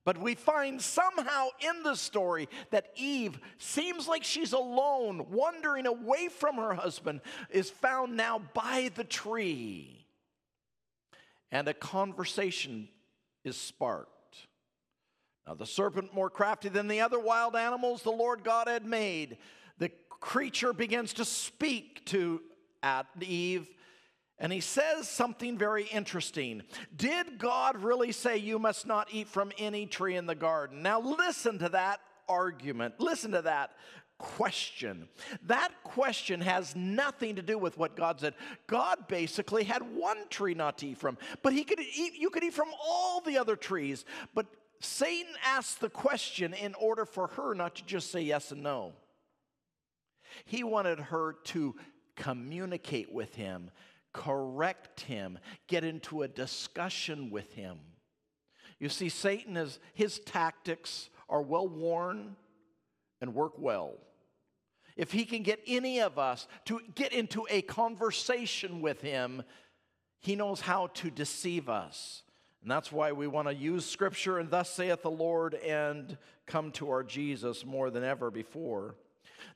But 0.04 0.18
we 0.18 0.34
find 0.34 0.82
somehow 0.82 1.48
in 1.60 1.84
the 1.84 1.94
story 1.94 2.48
that 2.70 2.86
Eve 2.96 3.38
seems 3.58 4.08
like 4.08 4.24
she's 4.24 4.52
alone, 4.52 5.26
wandering 5.30 5.86
away 5.86 6.28
from 6.28 6.56
her 6.56 6.74
husband, 6.74 7.20
is 7.50 7.70
found 7.70 8.16
now 8.16 8.40
by 8.52 8.90
the 8.96 9.04
tree. 9.04 10.06
And 11.52 11.68
a 11.68 11.74
conversation 11.74 12.88
is 13.44 13.56
sparked. 13.56 14.08
Now, 15.46 15.54
the 15.54 15.66
serpent, 15.66 16.14
more 16.14 16.30
crafty 16.30 16.68
than 16.68 16.88
the 16.88 17.00
other 17.00 17.18
wild 17.18 17.54
animals 17.54 18.02
the 18.02 18.10
Lord 18.10 18.44
God 18.44 18.68
had 18.68 18.84
made, 18.84 19.38
the 19.78 19.90
creature 20.08 20.72
begins 20.72 21.12
to 21.14 21.24
speak 21.24 22.04
to 22.06 22.40
Eve 23.20 23.68
and 24.42 24.52
he 24.52 24.60
says 24.60 25.08
something 25.08 25.56
very 25.56 25.84
interesting. 25.84 26.62
Did 26.96 27.38
God 27.38 27.80
really 27.80 28.10
say 28.10 28.36
you 28.36 28.58
must 28.58 28.88
not 28.88 29.06
eat 29.12 29.28
from 29.28 29.52
any 29.56 29.86
tree 29.86 30.16
in 30.16 30.26
the 30.26 30.34
garden? 30.34 30.82
Now, 30.82 31.00
listen 31.00 31.60
to 31.60 31.68
that 31.68 32.00
argument. 32.28 32.94
Listen 32.98 33.30
to 33.30 33.42
that 33.42 33.70
question. 34.18 35.08
That 35.44 35.70
question 35.84 36.40
has 36.40 36.74
nothing 36.74 37.36
to 37.36 37.42
do 37.42 37.56
with 37.56 37.78
what 37.78 37.94
God 37.94 38.18
said. 38.18 38.34
God 38.66 39.06
basically 39.06 39.62
had 39.62 39.94
one 39.94 40.28
tree 40.28 40.54
not 40.54 40.76
to 40.78 40.88
eat 40.88 40.98
from, 40.98 41.18
but 41.42 41.52
he 41.52 41.62
could 41.62 41.78
eat, 41.78 42.14
you 42.18 42.28
could 42.28 42.42
eat 42.42 42.54
from 42.54 42.70
all 42.84 43.20
the 43.20 43.38
other 43.38 43.54
trees. 43.54 44.04
But 44.34 44.46
Satan 44.80 45.34
asked 45.44 45.80
the 45.80 45.88
question 45.88 46.52
in 46.52 46.74
order 46.74 47.04
for 47.04 47.28
her 47.28 47.54
not 47.54 47.76
to 47.76 47.84
just 47.84 48.10
say 48.10 48.22
yes 48.22 48.50
and 48.50 48.64
no. 48.64 48.94
He 50.46 50.64
wanted 50.64 50.98
her 50.98 51.36
to 51.44 51.76
communicate 52.16 53.12
with 53.12 53.36
him 53.36 53.70
correct 54.12 55.00
him, 55.00 55.38
get 55.68 55.84
into 55.84 56.22
a 56.22 56.28
discussion 56.28 57.30
with 57.30 57.52
him. 57.52 57.78
You 58.78 58.88
see, 58.88 59.08
Satan 59.08 59.56
is, 59.56 59.78
his 59.94 60.18
tactics 60.20 61.08
are 61.28 61.42
well 61.42 61.68
worn 61.68 62.36
and 63.20 63.34
work 63.34 63.58
well. 63.58 63.94
If 64.96 65.12
he 65.12 65.24
can 65.24 65.42
get 65.42 65.60
any 65.66 66.00
of 66.00 66.18
us 66.18 66.46
to 66.66 66.80
get 66.94 67.12
into 67.12 67.46
a 67.48 67.62
conversation 67.62 68.80
with 68.80 69.00
him, 69.00 69.42
he 70.18 70.36
knows 70.36 70.60
how 70.60 70.88
to 70.88 71.10
deceive 71.10 71.68
us. 71.68 72.22
And 72.62 72.70
that's 72.70 72.92
why 72.92 73.12
we 73.12 73.26
want 73.26 73.48
to 73.48 73.54
use 73.54 73.84
scripture 73.84 74.38
and 74.38 74.50
thus 74.50 74.70
saith 74.70 75.02
the 75.02 75.10
Lord 75.10 75.54
and 75.54 76.16
come 76.46 76.70
to 76.72 76.90
our 76.90 77.02
Jesus 77.02 77.64
more 77.64 77.90
than 77.90 78.04
ever 78.04 78.30
before. 78.30 78.94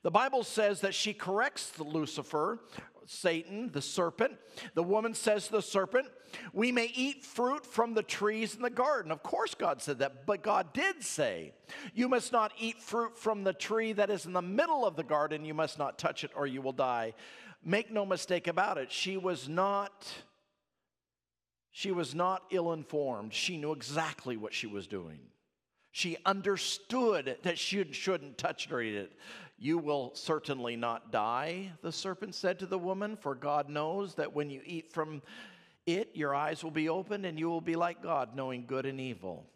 The 0.02 0.10
Bible 0.10 0.42
says 0.42 0.80
that 0.80 0.94
she 0.94 1.12
corrects 1.12 1.78
Lucifer 1.78 2.60
Satan, 3.06 3.70
the 3.72 3.80
serpent. 3.80 4.36
The 4.74 4.82
woman 4.82 5.14
says 5.14 5.46
to 5.46 5.52
the 5.52 5.62
serpent, 5.62 6.08
We 6.52 6.72
may 6.72 6.90
eat 6.94 7.24
fruit 7.24 7.64
from 7.64 7.94
the 7.94 8.02
trees 8.02 8.54
in 8.54 8.62
the 8.62 8.70
garden. 8.70 9.12
Of 9.12 9.22
course, 9.22 9.54
God 9.54 9.80
said 9.80 10.00
that, 10.00 10.26
but 10.26 10.42
God 10.42 10.72
did 10.72 11.02
say, 11.02 11.52
You 11.94 12.08
must 12.08 12.32
not 12.32 12.52
eat 12.58 12.82
fruit 12.82 13.16
from 13.16 13.44
the 13.44 13.52
tree 13.52 13.92
that 13.92 14.10
is 14.10 14.26
in 14.26 14.32
the 14.32 14.42
middle 14.42 14.84
of 14.84 14.96
the 14.96 15.04
garden. 15.04 15.44
You 15.44 15.54
must 15.54 15.78
not 15.78 15.98
touch 15.98 16.24
it 16.24 16.30
or 16.34 16.46
you 16.46 16.60
will 16.60 16.72
die. 16.72 17.14
Make 17.64 17.90
no 17.90 18.04
mistake 18.04 18.46
about 18.46 18.78
it, 18.78 18.92
she 18.92 19.16
was 19.16 19.48
not. 19.48 20.06
She 21.70 21.92
was 21.92 22.14
not 22.14 22.42
ill 22.50 22.72
informed. 22.72 23.34
She 23.34 23.58
knew 23.58 23.72
exactly 23.72 24.38
what 24.38 24.54
she 24.54 24.66
was 24.66 24.86
doing. 24.86 25.18
She 25.96 26.16
understood 26.24 27.36
that 27.42 27.58
she 27.58 27.92
shouldn't 27.92 28.38
touch 28.38 28.66
it 28.66 28.72
or 28.72 28.80
eat 28.80 28.94
it. 28.94 29.12
You 29.58 29.78
will 29.78 30.12
certainly 30.14 30.76
not 30.76 31.10
die, 31.10 31.72
the 31.82 31.92
serpent 31.92 32.34
said 32.34 32.58
to 32.58 32.66
the 32.66 32.78
woman, 32.78 33.16
for 33.16 33.34
God 33.34 33.68
knows 33.68 34.14
that 34.16 34.34
when 34.34 34.50
you 34.50 34.60
eat 34.64 34.92
from 34.92 35.22
it, 35.86 36.10
your 36.14 36.34
eyes 36.34 36.62
will 36.62 36.70
be 36.70 36.88
opened 36.88 37.24
and 37.24 37.38
you 37.38 37.48
will 37.48 37.62
be 37.62 37.76
like 37.76 38.02
God, 38.02 38.34
knowing 38.36 38.66
good 38.66 38.84
and 38.84 39.00
evil. 39.00 39.46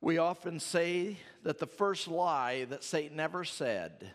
We 0.00 0.18
often 0.18 0.58
say 0.58 1.16
that 1.44 1.58
the 1.58 1.66
first 1.66 2.08
lie 2.08 2.64
that 2.66 2.84
Satan 2.84 3.20
ever 3.20 3.44
said 3.44 4.10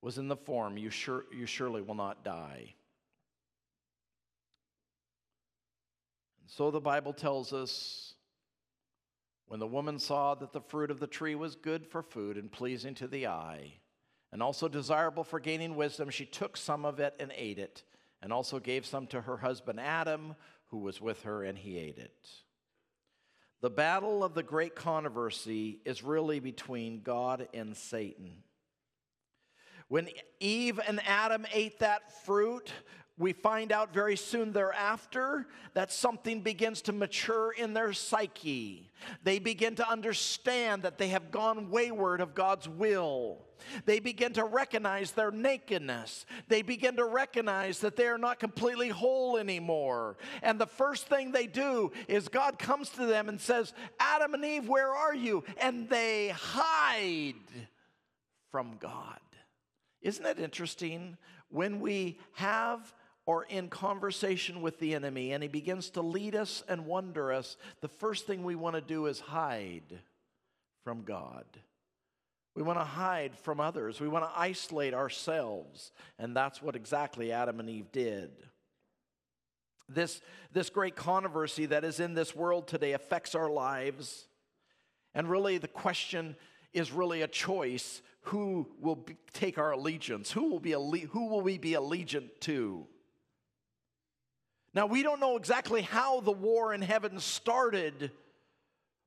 was 0.00 0.18
in 0.18 0.28
the 0.28 0.36
form, 0.36 0.78
You, 0.78 0.88
sure, 0.88 1.24
you 1.36 1.46
surely 1.46 1.82
will 1.82 1.96
not 1.96 2.24
die. 2.24 2.74
And 6.40 6.48
so 6.48 6.70
the 6.70 6.80
Bible 6.80 7.12
tells 7.12 7.52
us 7.52 8.14
when 9.46 9.58
the 9.60 9.66
woman 9.66 9.98
saw 9.98 10.36
that 10.36 10.52
the 10.52 10.60
fruit 10.60 10.92
of 10.92 11.00
the 11.00 11.08
tree 11.08 11.34
was 11.34 11.56
good 11.56 11.86
for 11.86 12.02
food 12.02 12.36
and 12.36 12.50
pleasing 12.50 12.94
to 12.94 13.08
the 13.08 13.26
eye, 13.26 13.74
and 14.32 14.42
also 14.42 14.68
desirable 14.68 15.24
for 15.24 15.40
gaining 15.40 15.74
wisdom, 15.74 16.10
she 16.10 16.24
took 16.24 16.56
some 16.56 16.84
of 16.84 17.00
it 17.00 17.14
and 17.18 17.32
ate 17.36 17.58
it, 17.58 17.82
and 18.22 18.32
also 18.32 18.58
gave 18.58 18.86
some 18.86 19.06
to 19.08 19.20
her 19.22 19.38
husband 19.38 19.80
Adam, 19.80 20.36
who 20.68 20.78
was 20.78 21.00
with 21.00 21.22
her, 21.22 21.42
and 21.42 21.58
he 21.58 21.78
ate 21.78 21.98
it. 21.98 22.28
The 23.60 23.70
battle 23.70 24.24
of 24.24 24.34
the 24.34 24.42
great 24.42 24.74
controversy 24.74 25.80
is 25.84 26.02
really 26.02 26.40
between 26.40 27.02
God 27.02 27.48
and 27.52 27.76
Satan. 27.76 28.42
When 29.88 30.08
Eve 30.38 30.78
and 30.86 31.00
Adam 31.06 31.44
ate 31.52 31.80
that 31.80 32.24
fruit, 32.24 32.72
we 33.18 33.32
find 33.34 33.70
out 33.70 33.92
very 33.92 34.16
soon 34.16 34.52
thereafter 34.52 35.46
that 35.74 35.92
something 35.92 36.40
begins 36.40 36.80
to 36.82 36.92
mature 36.92 37.52
in 37.52 37.74
their 37.74 37.92
psyche. 37.92 38.90
They 39.22 39.38
begin 39.38 39.74
to 39.76 39.88
understand 39.88 40.82
that 40.82 40.96
they 40.96 41.08
have 41.08 41.30
gone 41.30 41.70
wayward 41.70 42.22
of 42.22 42.34
God's 42.34 42.68
will. 42.68 43.44
They 43.84 44.00
begin 44.00 44.32
to 44.34 44.44
recognize 44.44 45.12
their 45.12 45.30
nakedness. 45.30 46.24
They 46.48 46.62
begin 46.62 46.96
to 46.96 47.04
recognize 47.04 47.80
that 47.80 47.96
they 47.96 48.06
are 48.06 48.16
not 48.16 48.38
completely 48.38 48.88
whole 48.88 49.36
anymore. 49.36 50.16
And 50.42 50.58
the 50.58 50.66
first 50.66 51.06
thing 51.06 51.30
they 51.30 51.46
do 51.46 51.92
is 52.08 52.28
God 52.28 52.58
comes 52.58 52.88
to 52.90 53.04
them 53.04 53.28
and 53.28 53.38
says, 53.38 53.74
Adam 53.98 54.32
and 54.32 54.44
Eve, 54.44 54.66
where 54.66 54.94
are 54.94 55.14
you? 55.14 55.44
And 55.60 55.90
they 55.90 56.28
hide 56.28 57.34
from 58.50 58.76
God. 58.80 59.20
Isn't 60.00 60.24
it 60.24 60.38
interesting? 60.38 61.18
When 61.50 61.80
we 61.80 62.18
have 62.32 62.94
or 63.30 63.44
in 63.44 63.68
conversation 63.68 64.60
with 64.60 64.80
the 64.80 64.92
enemy 64.92 65.30
and 65.30 65.40
he 65.40 65.48
begins 65.48 65.90
to 65.90 66.02
lead 66.02 66.34
us 66.34 66.64
and 66.68 66.84
wonder 66.84 67.32
us, 67.32 67.56
the 67.80 67.86
first 67.86 68.26
thing 68.26 68.42
we 68.42 68.56
want 68.56 68.74
to 68.74 68.80
do 68.80 69.06
is 69.06 69.20
hide 69.20 70.00
from 70.82 71.04
God. 71.04 71.44
We 72.56 72.64
want 72.64 72.80
to 72.80 72.84
hide 72.84 73.38
from 73.38 73.60
others. 73.60 74.00
We 74.00 74.08
want 74.08 74.24
to 74.24 74.32
isolate 74.36 74.94
ourselves. 74.94 75.92
And 76.18 76.34
that's 76.34 76.60
what 76.60 76.74
exactly 76.74 77.30
Adam 77.30 77.60
and 77.60 77.70
Eve 77.70 77.92
did. 77.92 78.30
This, 79.88 80.20
this 80.52 80.68
great 80.68 80.96
controversy 80.96 81.66
that 81.66 81.84
is 81.84 82.00
in 82.00 82.14
this 82.14 82.34
world 82.34 82.66
today 82.66 82.94
affects 82.94 83.36
our 83.36 83.48
lives. 83.48 84.26
And 85.14 85.30
really, 85.30 85.56
the 85.58 85.68
question 85.68 86.34
is 86.72 86.90
really 86.90 87.22
a 87.22 87.28
choice 87.28 88.02
who 88.22 88.66
will 88.80 88.96
be, 88.96 89.16
take 89.32 89.56
our 89.56 89.70
allegiance? 89.70 90.32
Who 90.32 90.50
will, 90.50 90.58
be 90.58 90.72
who 90.72 91.28
will 91.28 91.42
we 91.42 91.58
be 91.58 91.74
allegiant 91.74 92.30
to? 92.40 92.88
Now, 94.72 94.86
we 94.86 95.02
don't 95.02 95.20
know 95.20 95.36
exactly 95.36 95.82
how 95.82 96.20
the 96.20 96.30
war 96.30 96.72
in 96.72 96.80
heaven 96.80 97.18
started, 97.18 98.12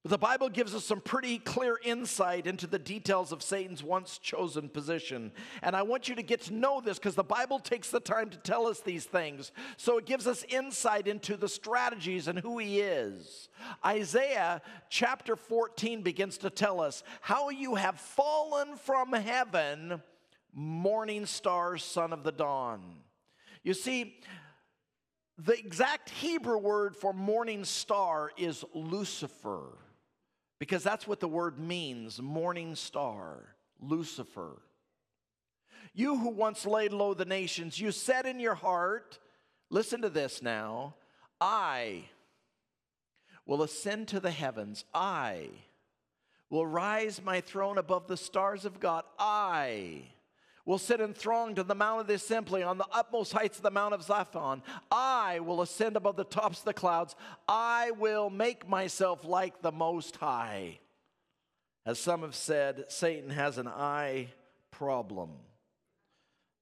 but 0.04 0.10
the 0.10 0.18
Bible 0.18 0.50
gives 0.50 0.76
us 0.76 0.84
some 0.84 1.00
pretty 1.00 1.38
clear 1.38 1.80
insight 1.82 2.46
into 2.46 2.68
the 2.68 2.78
details 2.78 3.32
of 3.32 3.42
Satan's 3.42 3.82
once 3.82 4.18
chosen 4.18 4.68
position. 4.68 5.32
And 5.62 5.74
I 5.74 5.84
want 5.84 6.10
you 6.10 6.16
to 6.16 6.22
get 6.22 6.42
to 6.42 6.54
know 6.54 6.82
this 6.82 7.00
because 7.00 7.16
the 7.16 7.24
Bible 7.24 7.60
takes 7.60 7.90
the 7.90 8.02
time 8.02 8.30
to 8.32 8.38
tell 8.38 8.68
us 8.68 8.82
these 8.82 9.06
things. 9.06 9.54
So 9.78 9.98
it 9.98 10.06
gives 10.06 10.28
us 10.28 10.44
insight 10.50 11.08
into 11.08 11.38
the 11.38 11.48
strategies 11.48 12.28
and 12.28 12.38
who 12.38 12.58
he 12.58 12.82
is. 12.82 13.48
Isaiah 13.86 14.62
chapter 14.90 15.38
14 15.38 16.02
begins 16.02 16.38
to 16.40 16.50
tell 16.50 16.82
us 16.82 17.04
how 17.22 17.50
you 17.50 17.76
have 17.76 17.98
fallen 17.98 18.76
from 18.76 19.14
heaven, 19.14 20.02
morning 20.54 21.26
star, 21.26 21.78
son 21.78 22.12
of 22.12 22.24
the 22.26 22.34
dawn. 22.34 22.82
You 23.64 23.74
see, 23.74 24.18
the 25.38 25.58
exact 25.58 26.10
Hebrew 26.10 26.58
word 26.58 26.96
for 26.96 27.14
morning 27.14 27.66
star 27.66 28.32
is 28.38 28.64
Lucifer, 28.74 29.78
because 30.60 30.84
that's 30.84 31.08
what 31.08 31.20
the 31.20 31.28
word 31.28 31.60
means 31.60 32.22
morning 32.22 32.76
star, 32.76 33.56
Lucifer. 33.80 34.62
You 35.94 36.18
who 36.18 36.30
once 36.30 36.66
laid 36.66 36.94
low 36.94 37.14
the 37.14 37.26
nations, 37.26 37.80
you 37.80 37.92
said 37.92 38.26
in 38.26 38.40
your 38.40 38.56
heart, 38.56 39.20
listen 39.70 40.02
to 40.02 40.10
this 40.10 40.42
now, 40.42 40.96
I 41.42 42.06
will 43.46 43.64
ascend 43.64 44.08
to 44.10 44.20
the 44.20 44.32
heavens. 44.32 44.86
I 44.94 45.50
will 46.50 46.66
rise 46.66 47.22
my 47.24 47.42
throne 47.42 47.78
above 47.78 48.08
the 48.08 48.18
stars 48.18 48.66
of 48.66 48.80
God. 48.80 49.04
I 49.20 50.04
will 50.66 50.78
sit 50.78 51.02
enthroned 51.02 51.60
on 51.60 51.68
the 51.68 51.76
mount 51.76 52.02
of 52.02 52.08
the 52.08 52.14
assembly 52.14 52.64
on 52.64 52.78
the 52.78 52.88
utmost 52.92 53.34
heights 53.34 53.58
of 53.58 53.64
the 53.64 53.72
mount 53.72 53.94
of 53.94 54.06
Zaphon. 54.06 54.62
I 54.90 55.40
will 55.40 55.62
ascend 55.62 55.98
above 55.98 56.16
the 56.16 56.24
tops 56.24 56.60
of 56.60 56.66
the 56.66 56.74
clouds. 56.74 57.16
I 57.48 57.92
will 57.92 58.30
make 58.30 58.68
myself 58.68 59.26
like 59.26 59.62
the 59.62 59.72
Most 59.72 60.16
High. 60.16 60.80
As 61.86 62.00
some 62.00 62.22
have 62.22 62.36
said, 62.36 62.86
Satan 62.88 63.30
has 63.30 63.58
an 63.58 63.68
eye 63.68 64.30
problem. 64.72 65.32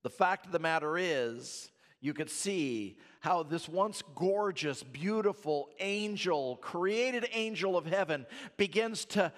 The 0.04 0.10
fact 0.10 0.48
of 0.48 0.52
the 0.52 0.60
matter 0.60 0.98
is, 0.98 1.70
you 2.00 2.16
could 2.16 2.32
see 2.32 2.98
how 3.20 3.44
this 3.44 3.70
once 3.70 4.02
gorgeous, 4.16 4.82
beautiful 4.82 5.70
angel, 5.80 6.56
created 6.56 7.30
angel 7.32 7.78
of 7.78 7.86
heaven, 7.86 8.26
begins 8.58 9.06
to 9.06 9.32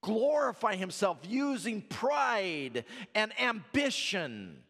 glorify 0.00 0.76
himself 0.76 1.18
using 1.22 1.82
pride 1.82 2.84
and 3.14 3.32
ambition. 3.40 4.62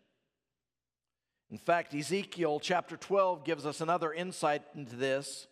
In 1.51 1.59
fact, 1.59 1.95
Ezekiel 1.95 2.61
chapter 2.61 2.97
12 2.97 3.45
gives 3.45 3.65
us 3.65 3.81
another 3.81 4.13
insight 4.13 4.63
into 4.75 4.97
this. 4.97 5.47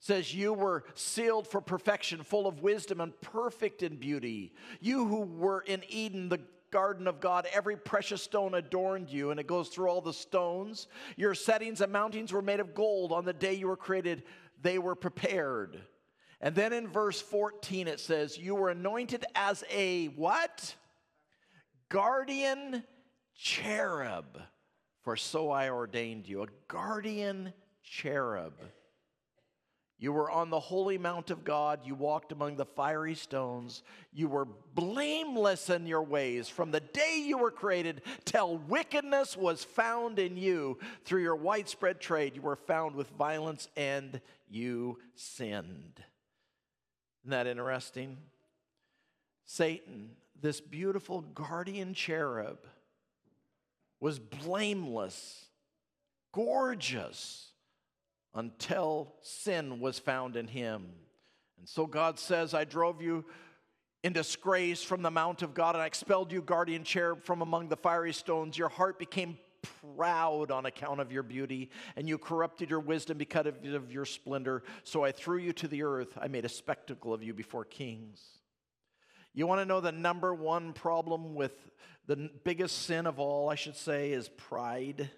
It 0.00 0.04
says, 0.04 0.34
You 0.34 0.54
were 0.54 0.84
sealed 0.94 1.46
for 1.46 1.60
perfection, 1.60 2.22
full 2.22 2.46
of 2.46 2.62
wisdom 2.62 3.00
and 3.00 3.18
perfect 3.20 3.82
in 3.82 3.96
beauty. 3.96 4.54
You 4.80 5.06
who 5.06 5.20
were 5.20 5.60
in 5.60 5.82
Eden, 5.88 6.30
the 6.30 6.40
garden 6.70 7.06
of 7.06 7.20
God, 7.20 7.46
every 7.52 7.76
precious 7.76 8.22
stone 8.22 8.54
adorned 8.54 9.10
you, 9.10 9.30
and 9.30 9.38
it 9.38 9.46
goes 9.46 9.68
through 9.68 9.88
all 9.88 10.00
the 10.00 10.12
stones. 10.12 10.86
Your 11.16 11.34
settings 11.34 11.80
and 11.80 11.92
mountings 11.92 12.32
were 12.32 12.42
made 12.42 12.60
of 12.60 12.74
gold. 12.74 13.12
On 13.12 13.24
the 13.24 13.32
day 13.32 13.54
you 13.54 13.68
were 13.68 13.76
created, 13.76 14.22
they 14.62 14.78
were 14.78 14.94
prepared. 14.94 15.82
And 16.40 16.54
then 16.54 16.72
in 16.72 16.88
verse 16.88 17.20
14 17.20 17.86
it 17.88 18.00
says, 18.00 18.38
You 18.38 18.54
were 18.54 18.70
anointed 18.70 19.24
as 19.34 19.64
a 19.70 20.06
what? 20.06 20.74
Guardian 21.88 22.84
cherub, 23.34 24.40
for 25.02 25.16
so 25.16 25.50
I 25.50 25.70
ordained 25.70 26.28
you. 26.28 26.42
A 26.42 26.46
guardian 26.68 27.52
cherub. 27.82 28.54
You 30.00 30.14
were 30.14 30.30
on 30.30 30.48
the 30.48 30.60
holy 30.60 30.96
mount 30.96 31.30
of 31.30 31.44
God. 31.44 31.80
You 31.84 31.94
walked 31.94 32.32
among 32.32 32.56
the 32.56 32.64
fiery 32.64 33.14
stones. 33.14 33.82
You 34.14 34.28
were 34.28 34.46
blameless 34.74 35.68
in 35.68 35.86
your 35.86 36.02
ways 36.02 36.48
from 36.48 36.70
the 36.70 36.80
day 36.80 37.22
you 37.22 37.36
were 37.36 37.50
created 37.50 38.00
till 38.24 38.56
wickedness 38.56 39.36
was 39.36 39.62
found 39.62 40.18
in 40.18 40.38
you. 40.38 40.78
Through 41.04 41.22
your 41.22 41.36
widespread 41.36 42.00
trade, 42.00 42.34
you 42.34 42.40
were 42.40 42.56
found 42.56 42.94
with 42.94 43.10
violence 43.10 43.68
and 43.76 44.22
you 44.48 44.96
sinned. 45.14 46.02
Isn't 47.22 47.30
that 47.30 47.46
interesting? 47.46 48.16
Satan, 49.44 50.10
this 50.40 50.60
beautiful 50.60 51.20
guardian 51.20 51.92
cherub, 51.94 52.58
was 54.00 54.18
blameless, 54.18 55.46
gorgeous, 56.32 57.48
until 58.34 59.12
sin 59.22 59.80
was 59.80 59.98
found 59.98 60.36
in 60.36 60.46
him. 60.46 60.86
And 61.58 61.68
so 61.68 61.86
God 61.86 62.18
says, 62.18 62.54
I 62.54 62.64
drove 62.64 63.02
you 63.02 63.24
in 64.02 64.12
disgrace 64.14 64.82
from 64.82 65.02
the 65.02 65.10
mount 65.10 65.42
of 65.42 65.52
God, 65.52 65.74
and 65.74 65.82
I 65.82 65.86
expelled 65.86 66.32
you, 66.32 66.40
guardian 66.40 66.84
cherub, 66.84 67.24
from 67.24 67.42
among 67.42 67.68
the 67.68 67.76
fiery 67.76 68.14
stones. 68.14 68.56
Your 68.56 68.70
heart 68.70 68.98
became 68.98 69.36
proud 69.96 70.50
on 70.50 70.66
account 70.66 71.00
of 71.00 71.12
your 71.12 71.22
beauty, 71.22 71.70
and 71.96 72.08
you 72.08 72.18
corrupted 72.18 72.70
your 72.70 72.80
wisdom 72.80 73.18
because 73.18 73.46
of 73.46 73.92
your 73.92 74.04
splendor. 74.04 74.62
So 74.84 75.04
I 75.04 75.12
threw 75.12 75.38
you 75.38 75.52
to 75.54 75.68
the 75.68 75.82
earth. 75.82 76.16
I 76.20 76.28
made 76.28 76.44
a 76.44 76.48
spectacle 76.48 77.12
of 77.12 77.22
you 77.22 77.34
before 77.34 77.64
kings. 77.64 78.20
You 79.32 79.46
want 79.46 79.60
to 79.60 79.64
know 79.64 79.80
the 79.80 79.92
number 79.92 80.34
one 80.34 80.72
problem 80.72 81.34
with 81.34 81.52
the 82.06 82.30
biggest 82.42 82.82
sin 82.82 83.06
of 83.06 83.20
all, 83.20 83.48
I 83.48 83.54
should 83.54 83.76
say, 83.76 84.12
is 84.12 84.28
pride. 84.28 85.10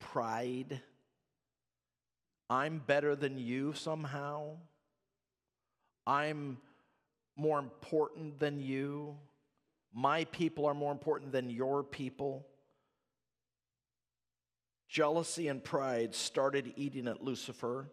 Pride. 0.00 0.80
I'm 2.50 2.82
better 2.84 3.14
than 3.14 3.38
you 3.38 3.72
somehow. 3.74 4.56
I'm 6.06 6.58
more 7.36 7.58
important 7.58 8.40
than 8.40 8.60
you. 8.60 9.16
My 9.94 10.24
people 10.24 10.66
are 10.66 10.74
more 10.74 10.92
important 10.92 11.32
than 11.32 11.50
your 11.50 11.84
people. 11.84 12.46
Jealousy 14.92 15.48
and 15.48 15.64
pride 15.64 16.14
started 16.14 16.74
eating 16.76 17.08
at 17.08 17.24
Lucifer. 17.24 17.88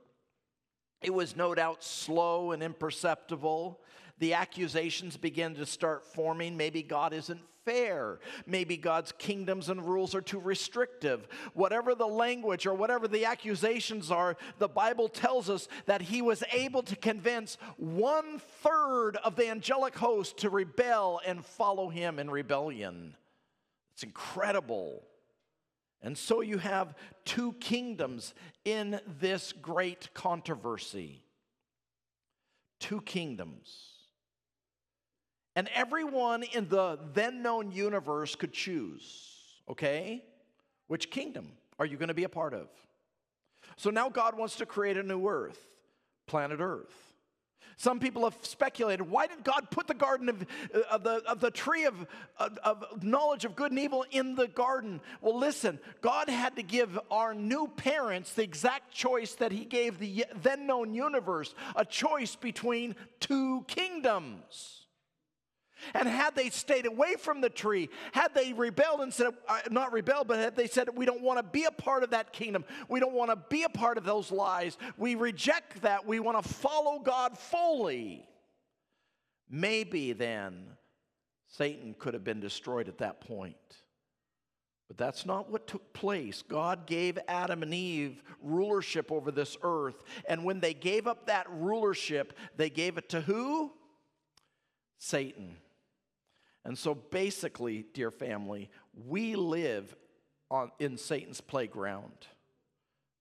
It 1.01 1.13
was 1.13 1.33
no 1.33 1.55
doubt 1.55 1.81
slow 1.81 2.51
and 2.51 2.61
imperceptible. 2.61 3.79
The 4.17 4.33
accusations 4.33 5.15
began 5.15 5.55
to 5.55 5.65
start 5.65 6.03
forming. 6.03 6.57
Maybe 6.57 6.83
God 6.83 7.13
isn't 7.13 7.39
fair. 7.63 8.19
Maybe 8.45 8.75
God's 8.75 9.13
kingdoms 9.13 9.69
and 9.69 9.87
rules 9.87 10.13
are 10.13 10.19
too 10.19 10.41
restrictive. 10.41 11.25
Whatever 11.53 11.95
the 11.95 12.05
language 12.05 12.67
or 12.67 12.73
whatever 12.73 13.07
the 13.07 13.23
accusations 13.23 14.11
are, 14.11 14.35
the 14.57 14.67
Bible 14.67 15.07
tells 15.07 15.49
us 15.49 15.69
that 15.85 16.01
he 16.01 16.21
was 16.21 16.43
able 16.51 16.83
to 16.83 16.97
convince 16.97 17.57
one 17.77 18.41
third 18.61 19.15
of 19.23 19.37
the 19.37 19.47
angelic 19.47 19.97
host 19.97 20.39
to 20.39 20.49
rebel 20.49 21.21
and 21.25 21.45
follow 21.45 21.87
him 21.87 22.19
in 22.19 22.29
rebellion. 22.29 23.15
It's 23.93 24.03
incredible. 24.03 25.05
And 26.01 26.17
so 26.17 26.41
you 26.41 26.57
have 26.59 26.95
two 27.25 27.53
kingdoms 27.53 28.33
in 28.63 28.99
this 29.19 29.53
great 29.53 30.13
controversy. 30.13 31.21
Two 32.79 33.01
kingdoms. 33.01 33.89
And 35.55 35.67
everyone 35.73 36.43
in 36.43 36.69
the 36.69 36.99
then 37.13 37.41
known 37.41 37.71
universe 37.71 38.35
could 38.35 38.53
choose, 38.53 39.35
okay? 39.69 40.23
Which 40.87 41.11
kingdom 41.11 41.51
are 41.77 41.85
you 41.85 41.97
going 41.97 42.07
to 42.07 42.13
be 42.13 42.23
a 42.23 42.29
part 42.29 42.53
of? 42.53 42.69
So 43.75 43.89
now 43.89 44.09
God 44.09 44.37
wants 44.37 44.55
to 44.57 44.65
create 44.65 44.97
a 44.97 45.03
new 45.03 45.27
earth, 45.27 45.59
planet 46.27 46.59
Earth. 46.61 47.08
Some 47.79 48.01
people 48.01 48.25
have 48.25 48.37
speculated 48.41 49.03
why 49.03 49.27
did 49.27 49.41
God 49.41 49.71
put 49.71 49.87
the 49.87 49.93
garden 49.93 50.27
of, 50.27 50.45
uh, 50.75 50.79
of, 50.91 51.03
the, 51.03 51.23
of 51.25 51.39
the 51.39 51.49
tree 51.49 51.85
of, 51.85 52.05
of, 52.37 52.57
of 52.61 53.01
knowledge 53.01 53.45
of 53.45 53.55
good 53.55 53.71
and 53.71 53.79
evil 53.79 54.05
in 54.11 54.35
the 54.35 54.49
garden? 54.49 54.99
Well, 55.21 55.39
listen, 55.39 55.79
God 56.01 56.27
had 56.27 56.57
to 56.57 56.61
give 56.61 56.99
our 57.09 57.33
new 57.33 57.69
parents 57.77 58.33
the 58.33 58.43
exact 58.43 58.91
choice 58.93 59.35
that 59.35 59.53
He 59.53 59.63
gave 59.63 59.97
the 59.97 60.25
then 60.41 60.67
known 60.67 60.93
universe 60.93 61.55
a 61.73 61.85
choice 61.85 62.35
between 62.35 62.97
two 63.21 63.63
kingdoms. 63.67 64.78
And 65.93 66.07
had 66.07 66.35
they 66.35 66.49
stayed 66.49 66.85
away 66.85 67.15
from 67.15 67.41
the 67.41 67.49
tree, 67.49 67.89
had 68.11 68.33
they 68.33 68.53
rebelled 68.53 69.01
and 69.01 69.13
said, 69.13 69.33
uh, 69.47 69.59
not 69.69 69.93
rebelled, 69.93 70.27
but 70.27 70.37
had 70.37 70.55
they 70.55 70.67
said, 70.67 70.89
we 70.95 71.05
don't 71.05 71.21
want 71.21 71.39
to 71.39 71.43
be 71.43 71.65
a 71.65 71.71
part 71.71 72.03
of 72.03 72.11
that 72.11 72.33
kingdom, 72.33 72.65
we 72.87 72.99
don't 72.99 73.13
want 73.13 73.31
to 73.31 73.37
be 73.49 73.63
a 73.63 73.69
part 73.69 73.97
of 73.97 74.03
those 74.03 74.31
lies, 74.31 74.77
we 74.97 75.15
reject 75.15 75.81
that, 75.81 76.05
we 76.05 76.19
want 76.19 76.41
to 76.41 76.49
follow 76.49 76.99
God 76.99 77.37
fully, 77.37 78.27
maybe 79.49 80.13
then 80.13 80.65
Satan 81.47 81.95
could 81.97 82.13
have 82.13 82.23
been 82.23 82.39
destroyed 82.39 82.87
at 82.87 82.99
that 82.99 83.21
point. 83.21 83.55
But 84.87 84.97
that's 84.97 85.23
not 85.23 85.51
what 85.51 85.67
took 85.67 85.93
place. 85.93 86.41
God 86.41 86.87
gave 86.87 87.19
Adam 87.27 87.61
and 87.61 87.73
Eve 87.73 88.23
rulership 88.41 89.11
over 89.11 89.29
this 89.29 89.55
earth. 89.61 90.03
And 90.27 90.43
when 90.43 90.61
they 90.61 90.73
gave 90.73 91.05
up 91.05 91.27
that 91.27 91.45
rulership, 91.47 92.33
they 92.57 92.71
gave 92.71 92.97
it 92.97 93.09
to 93.09 93.21
who? 93.21 93.71
Satan. 94.97 95.57
And 96.65 96.77
so 96.77 96.93
basically, 96.93 97.85
dear 97.93 98.11
family, 98.11 98.69
we 99.07 99.35
live 99.35 99.95
on, 100.51 100.71
in 100.79 100.97
Satan's 100.97 101.41
playground. 101.41 102.27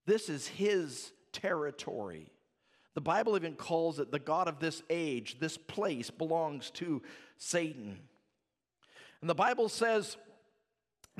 This 0.06 0.28
is 0.28 0.46
his 0.46 1.12
territory. 1.32 2.32
The 2.94 3.00
Bible 3.00 3.36
even 3.36 3.54
calls 3.54 4.00
it 4.00 4.10
the 4.10 4.18
God 4.18 4.48
of 4.48 4.58
this 4.58 4.82
age. 4.90 5.36
This 5.38 5.56
place 5.56 6.10
belongs 6.10 6.70
to 6.72 7.02
Satan. 7.36 7.98
And 9.20 9.30
the 9.30 9.34
Bible 9.34 9.68
says 9.68 10.16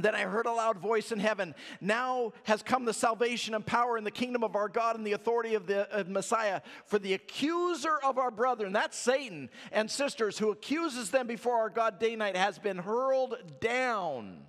then 0.05 0.15
I 0.15 0.23
heard 0.23 0.47
a 0.47 0.53
loud 0.53 0.79
voice 0.79 1.13
in 1.13 1.19
heaven. 1.19 1.55
Now 1.81 2.33
has 2.45 2.63
come 2.63 2.85
the 2.85 2.93
salvation 2.93 3.55
and 3.55 3.65
power 3.65 3.99
in 3.99 4.05
the 4.05 4.11
kingdom 4.11 4.45
of 4.45 4.57
our 4.57 4.69
God 4.69 4.97
and 4.97 5.07
the 5.07 5.13
authority 5.13 5.55
of 5.55 5.67
the 5.67 5.89
of 5.91 6.09
Messiah. 6.09 6.61
For 6.87 6.99
the 6.99 7.15
accuser 7.15 7.99
of 8.05 8.19
our 8.19 8.31
brethren, 8.31 8.73
that's 8.73 8.97
Satan, 8.97 9.51
and 9.73 9.91
sisters, 9.91 10.39
who 10.39 10.51
accuses 10.51 11.11
them 11.11 11.27
before 11.27 11.57
our 11.57 11.71
God 11.71 11.99
day 11.99 12.11
and 12.11 12.19
night, 12.21 12.37
has 12.37 12.59
been 12.59 12.79
hurled 12.79 13.37
down. 13.61 14.43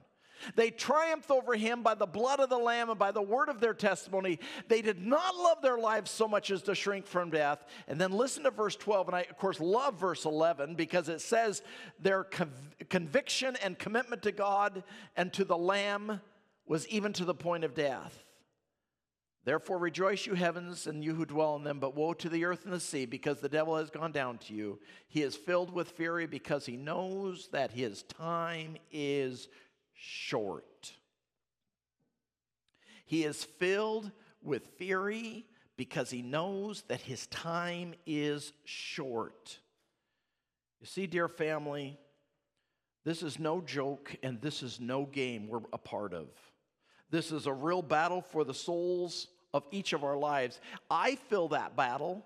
They 0.56 0.72
triumphed 0.72 1.32
over 1.32 1.56
him 1.56 1.84
by 1.84 1.96
the 1.96 2.06
blood 2.06 2.40
of 2.40 2.50
the 2.50 2.58
Lamb 2.58 2.90
and 2.90 3.00
by 3.00 3.12
the 3.12 3.22
word 3.22 3.50
of 3.50 3.60
their 3.60 3.74
testimony. 3.74 4.40
They 4.68 4.82
did 4.82 5.06
not 5.06 5.36
love 5.36 5.62
their 5.62 5.78
lives 5.78 6.12
so 6.12 6.28
much 6.28 6.52
as 6.52 6.62
to 6.64 6.76
shrink 6.76 7.08
from 7.08 7.30
death. 7.30 7.66
And 7.88 8.00
then 8.00 8.12
listen 8.12 8.44
to 8.44 8.52
verse 8.52 8.76
12. 8.76 9.08
And 9.08 9.16
I, 9.16 9.22
of 9.22 9.38
course, 9.38 9.60
love 9.60 10.00
verse 10.00 10.26
11 10.26 10.76
because 10.76 11.10
it 11.10 11.22
says 11.22 11.62
their 12.00 12.24
conv- 12.24 12.50
conviction 12.90 13.56
and 13.64 13.78
commitment 13.78 14.24
to 14.24 14.32
God 14.32 14.84
and 15.16 15.32
to 15.34 15.46
the 15.46 15.58
Lamb 15.58 16.22
was 16.66 16.88
even 16.88 17.14
to 17.14 17.26
the 17.26 17.34
point 17.34 17.64
of 17.64 17.74
death. 17.74 18.24
Therefore, 19.46 19.78
rejoice, 19.80 20.26
you 20.26 20.36
heavens, 20.36 20.86
and 20.86 21.04
you 21.04 21.16
who 21.16 21.26
dwell 21.26 21.56
in 21.56 21.64
them, 21.64 21.80
but 21.80 21.96
woe 21.96 22.14
to 22.14 22.30
the 22.30 22.46
earth 22.46 22.66
and 22.66 22.74
the 22.74 22.80
sea, 22.80 23.06
because 23.06 23.40
the 23.40 23.50
devil 23.50 23.78
has 23.78 23.90
gone 23.90 24.12
down 24.12 24.38
to 24.40 24.54
you. 24.54 24.80
He 25.08 25.24
is 25.24 25.36
filled 25.36 25.74
with 25.74 25.92
fury 25.92 26.28
because 26.28 26.66
he 26.66 26.76
knows 26.76 27.48
that 27.52 27.72
his 27.72 28.04
time 28.04 28.76
is 28.92 29.48
short. 30.00 30.94
He 33.06 33.24
is 33.24 33.44
filled 33.44 34.12
with 34.42 34.68
fury 34.78 35.46
because 35.78 36.10
he 36.10 36.22
knows 36.22 36.84
that 36.88 37.02
his 37.02 37.28
time 37.28 37.94
is 38.06 38.54
short. 38.66 39.60
You 40.80 40.88
see, 40.88 41.08
dear 41.08 41.28
family, 41.28 41.98
this 43.04 43.24
is 43.24 43.40
no 43.40 43.62
joke 43.62 44.16
and 44.24 44.42
this 44.42 44.62
is 44.64 44.80
no 44.80 45.06
game 45.06 45.48
we're 45.48 45.62
a 45.74 45.78
part 45.78 46.14
of. 46.14 46.28
This 47.10 47.32
is 47.32 47.48
a 47.48 47.54
real 47.54 47.82
battle 47.82 48.22
for 48.22 48.44
the 48.44 48.54
souls 48.54 49.28
of 49.54 49.64
each 49.72 49.94
of 49.94 50.04
our 50.04 50.18
lives. 50.18 50.60
I 50.90 51.16
feel 51.16 51.48
that 51.50 51.76
battle. 51.76 52.24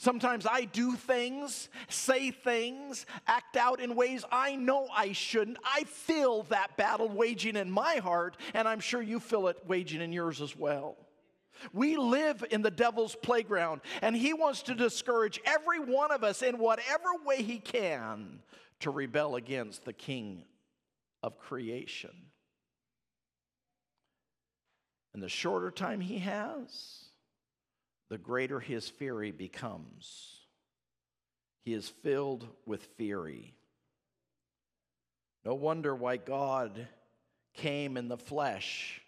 Sometimes 0.00 0.46
I 0.46 0.64
do 0.64 0.96
things, 0.96 1.68
say 1.90 2.30
things, 2.30 3.04
act 3.26 3.58
out 3.58 3.80
in 3.80 3.94
ways 3.94 4.24
I 4.32 4.56
know 4.56 4.88
I 4.90 5.12
shouldn't. 5.12 5.58
I 5.62 5.84
feel 5.84 6.44
that 6.44 6.74
battle 6.78 7.10
waging 7.10 7.54
in 7.54 7.70
my 7.70 7.96
heart, 7.96 8.38
and 8.54 8.66
I'm 8.66 8.80
sure 8.80 9.02
you 9.02 9.20
feel 9.20 9.48
it 9.48 9.58
waging 9.66 10.00
in 10.00 10.10
yours 10.10 10.40
as 10.40 10.56
well. 10.56 10.96
We 11.74 11.98
live 11.98 12.42
in 12.50 12.62
the 12.62 12.70
devil's 12.70 13.14
playground, 13.14 13.82
and 14.00 14.16
he 14.16 14.32
wants 14.32 14.62
to 14.62 14.74
discourage 14.74 15.38
every 15.44 15.80
one 15.80 16.12
of 16.12 16.24
us 16.24 16.40
in 16.40 16.56
whatever 16.56 17.10
way 17.26 17.42
he 17.42 17.58
can 17.58 18.38
to 18.78 18.90
rebel 18.90 19.36
against 19.36 19.84
the 19.84 19.92
king 19.92 20.44
of 21.22 21.38
creation. 21.38 22.14
And 25.12 25.22
the 25.22 25.28
shorter 25.28 25.70
time 25.70 26.00
he 26.00 26.20
has, 26.20 27.09
the 28.10 28.18
greater 28.18 28.60
his 28.60 28.88
fury 28.88 29.30
becomes. 29.30 30.40
He 31.64 31.72
is 31.72 31.88
filled 31.88 32.46
with 32.66 32.88
fury. 32.96 33.54
No 35.44 35.54
wonder 35.54 35.94
why 35.94 36.16
God 36.18 36.88
came 37.54 37.96
in 37.96 38.08
the 38.08 38.16
flesh. 38.18 39.00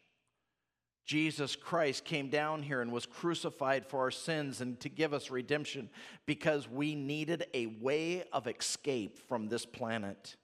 Jesus 1.04 1.56
Christ 1.56 2.04
came 2.04 2.28
down 2.28 2.62
here 2.62 2.80
and 2.80 2.92
was 2.92 3.06
crucified 3.06 3.86
for 3.86 4.00
our 4.00 4.10
sins 4.10 4.60
and 4.60 4.78
to 4.80 4.88
give 4.88 5.12
us 5.12 5.30
redemption 5.30 5.90
because 6.24 6.68
we 6.68 6.94
needed 6.94 7.46
a 7.52 7.66
way 7.66 8.24
of 8.32 8.46
escape 8.46 9.18
from 9.28 9.48
this 9.48 9.66
planet. 9.66 10.36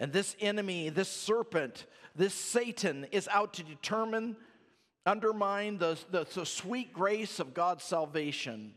And 0.00 0.14
this 0.14 0.34
enemy, 0.40 0.88
this 0.88 1.10
serpent, 1.10 1.84
this 2.16 2.32
Satan 2.32 3.06
is 3.12 3.28
out 3.28 3.52
to 3.54 3.62
determine 3.62 4.36
undermine 5.06 5.78
the, 5.78 5.98
the, 6.10 6.26
the 6.34 6.46
sweet 6.46 6.92
grace 6.92 7.40
of 7.40 7.54
God's 7.54 7.84
salvation. 7.84 8.74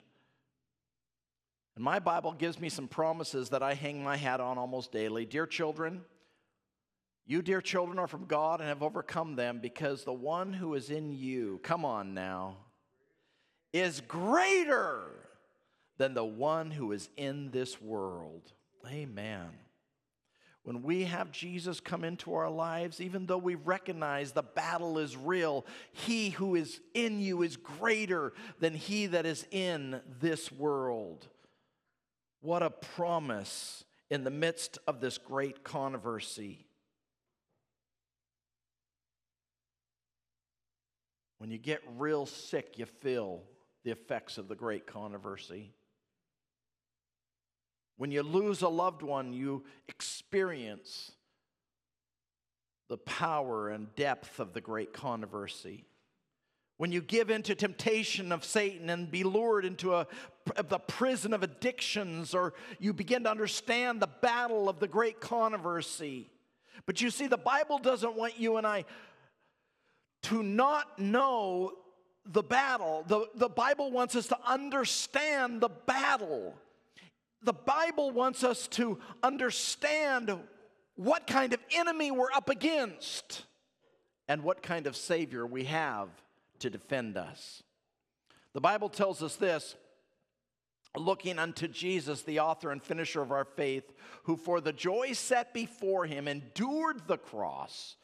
And 1.75 1.83
my 1.83 1.99
Bible 1.99 2.33
gives 2.33 2.59
me 2.59 2.69
some 2.69 2.87
promises 2.87 3.49
that 3.49 3.63
I 3.63 3.73
hang 3.73 4.03
my 4.03 4.15
hat 4.15 4.39
on 4.39 4.57
almost 4.57 4.91
daily. 4.91 5.25
Dear 5.25 5.47
children, 5.47 6.01
you, 7.25 7.41
dear 7.41 7.61
children, 7.61 7.99
are 7.99 8.07
from 8.07 8.25
God 8.25 8.59
and 8.59 8.69
have 8.69 8.83
overcome 8.83 9.35
them 9.35 9.59
because 9.61 10.03
the 10.03 10.13
one 10.13 10.53
who 10.53 10.73
is 10.75 10.89
in 10.89 11.13
you, 11.13 11.59
come 11.63 11.85
on 11.85 12.13
now, 12.13 12.57
is 13.71 14.01
greater 14.01 15.01
than 15.97 16.13
the 16.13 16.25
one 16.25 16.69
who 16.69 16.91
is 16.91 17.09
in 17.17 17.49
this 17.51 17.81
world. 17.81 18.51
Amen. 18.87 19.49
When 20.63 20.81
we 20.81 21.03
have 21.03 21.31
Jesus 21.31 21.81
come 21.81 22.05
into 22.05 22.33
our 22.33 22.49
lives, 22.49 23.01
even 23.01 23.25
though 23.25 23.37
we 23.37 23.55
recognize 23.55 24.31
the 24.31 24.43
battle 24.43 24.97
is 24.97 25.17
real, 25.17 25.65
he 25.91 26.29
who 26.29 26.55
is 26.55 26.79
in 26.93 27.19
you 27.19 27.41
is 27.41 27.57
greater 27.57 28.31
than 28.59 28.73
he 28.73 29.07
that 29.07 29.25
is 29.25 29.45
in 29.51 29.99
this 30.21 30.51
world. 30.51 31.27
What 32.39 32.63
a 32.63 32.69
promise 32.69 33.83
in 34.09 34.23
the 34.23 34.31
midst 34.31 34.77
of 34.87 35.01
this 35.01 35.17
great 35.17 35.65
controversy. 35.65 36.65
When 41.39 41.51
you 41.51 41.57
get 41.57 41.81
real 41.97 42.25
sick, 42.25 42.77
you 42.77 42.85
feel 42.85 43.43
the 43.83 43.91
effects 43.91 44.37
of 44.37 44.47
the 44.47 44.55
great 44.55 44.87
controversy. 44.87 45.73
When 47.97 48.11
you 48.11 48.23
lose 48.23 48.61
a 48.61 48.69
loved 48.69 49.01
one, 49.01 49.33
you 49.33 49.63
experience 49.87 51.11
the 52.89 52.97
power 52.97 53.69
and 53.69 53.95
depth 53.95 54.39
of 54.39 54.53
the 54.53 54.61
great 54.61 54.93
controversy. 54.93 55.85
When 56.77 56.91
you 56.91 57.01
give 57.01 57.29
into 57.29 57.55
temptation 57.55 58.31
of 58.31 58.43
Satan 58.43 58.89
and 58.89 59.09
be 59.09 59.23
lured 59.23 59.63
into 59.63 59.93
a, 59.93 60.07
the 60.67 60.79
prison 60.79 61.33
of 61.33 61.43
addictions, 61.43 62.33
or 62.33 62.53
you 62.79 62.93
begin 62.93 63.23
to 63.23 63.31
understand 63.31 64.01
the 64.01 64.09
battle 64.21 64.67
of 64.67 64.79
the 64.79 64.87
great 64.87 65.21
controversy. 65.21 66.29
But 66.85 66.99
you 67.01 67.09
see, 67.09 67.27
the 67.27 67.37
Bible 67.37 67.77
doesn't 67.77 68.15
want 68.15 68.39
you 68.39 68.57
and 68.57 68.67
I 68.67 68.85
to 70.23 70.41
not 70.41 70.99
know 70.99 71.73
the 72.25 72.43
battle. 72.43 73.03
The, 73.07 73.27
the 73.35 73.49
Bible 73.49 73.91
wants 73.91 74.15
us 74.15 74.27
to 74.27 74.37
understand 74.45 75.61
the 75.61 75.69
battle 75.69 76.55
the 77.43 77.53
Bible 77.53 78.11
wants 78.11 78.43
us 78.43 78.67
to 78.69 78.99
understand 79.21 80.37
what 80.95 81.27
kind 81.27 81.53
of 81.53 81.59
enemy 81.71 82.11
we're 82.11 82.31
up 82.31 82.49
against 82.49 83.45
and 84.27 84.43
what 84.43 84.61
kind 84.61 84.87
of 84.87 84.95
Savior 84.95 85.45
we 85.45 85.65
have 85.65 86.09
to 86.59 86.69
defend 86.69 87.17
us. 87.17 87.63
The 88.53 88.61
Bible 88.61 88.89
tells 88.89 89.21
us 89.21 89.35
this 89.35 89.75
looking 90.95 91.39
unto 91.39 91.67
Jesus, 91.67 92.21
the 92.21 92.39
author 92.39 92.71
and 92.71 92.81
finisher 92.81 93.21
of 93.21 93.31
our 93.31 93.45
faith, 93.45 93.91
who 94.23 94.37
for 94.37 94.61
the 94.61 94.73
joy 94.73 95.13
set 95.13 95.53
before 95.53 96.05
him 96.05 96.27
endured 96.27 97.07
the 97.07 97.17
cross, 97.17 97.95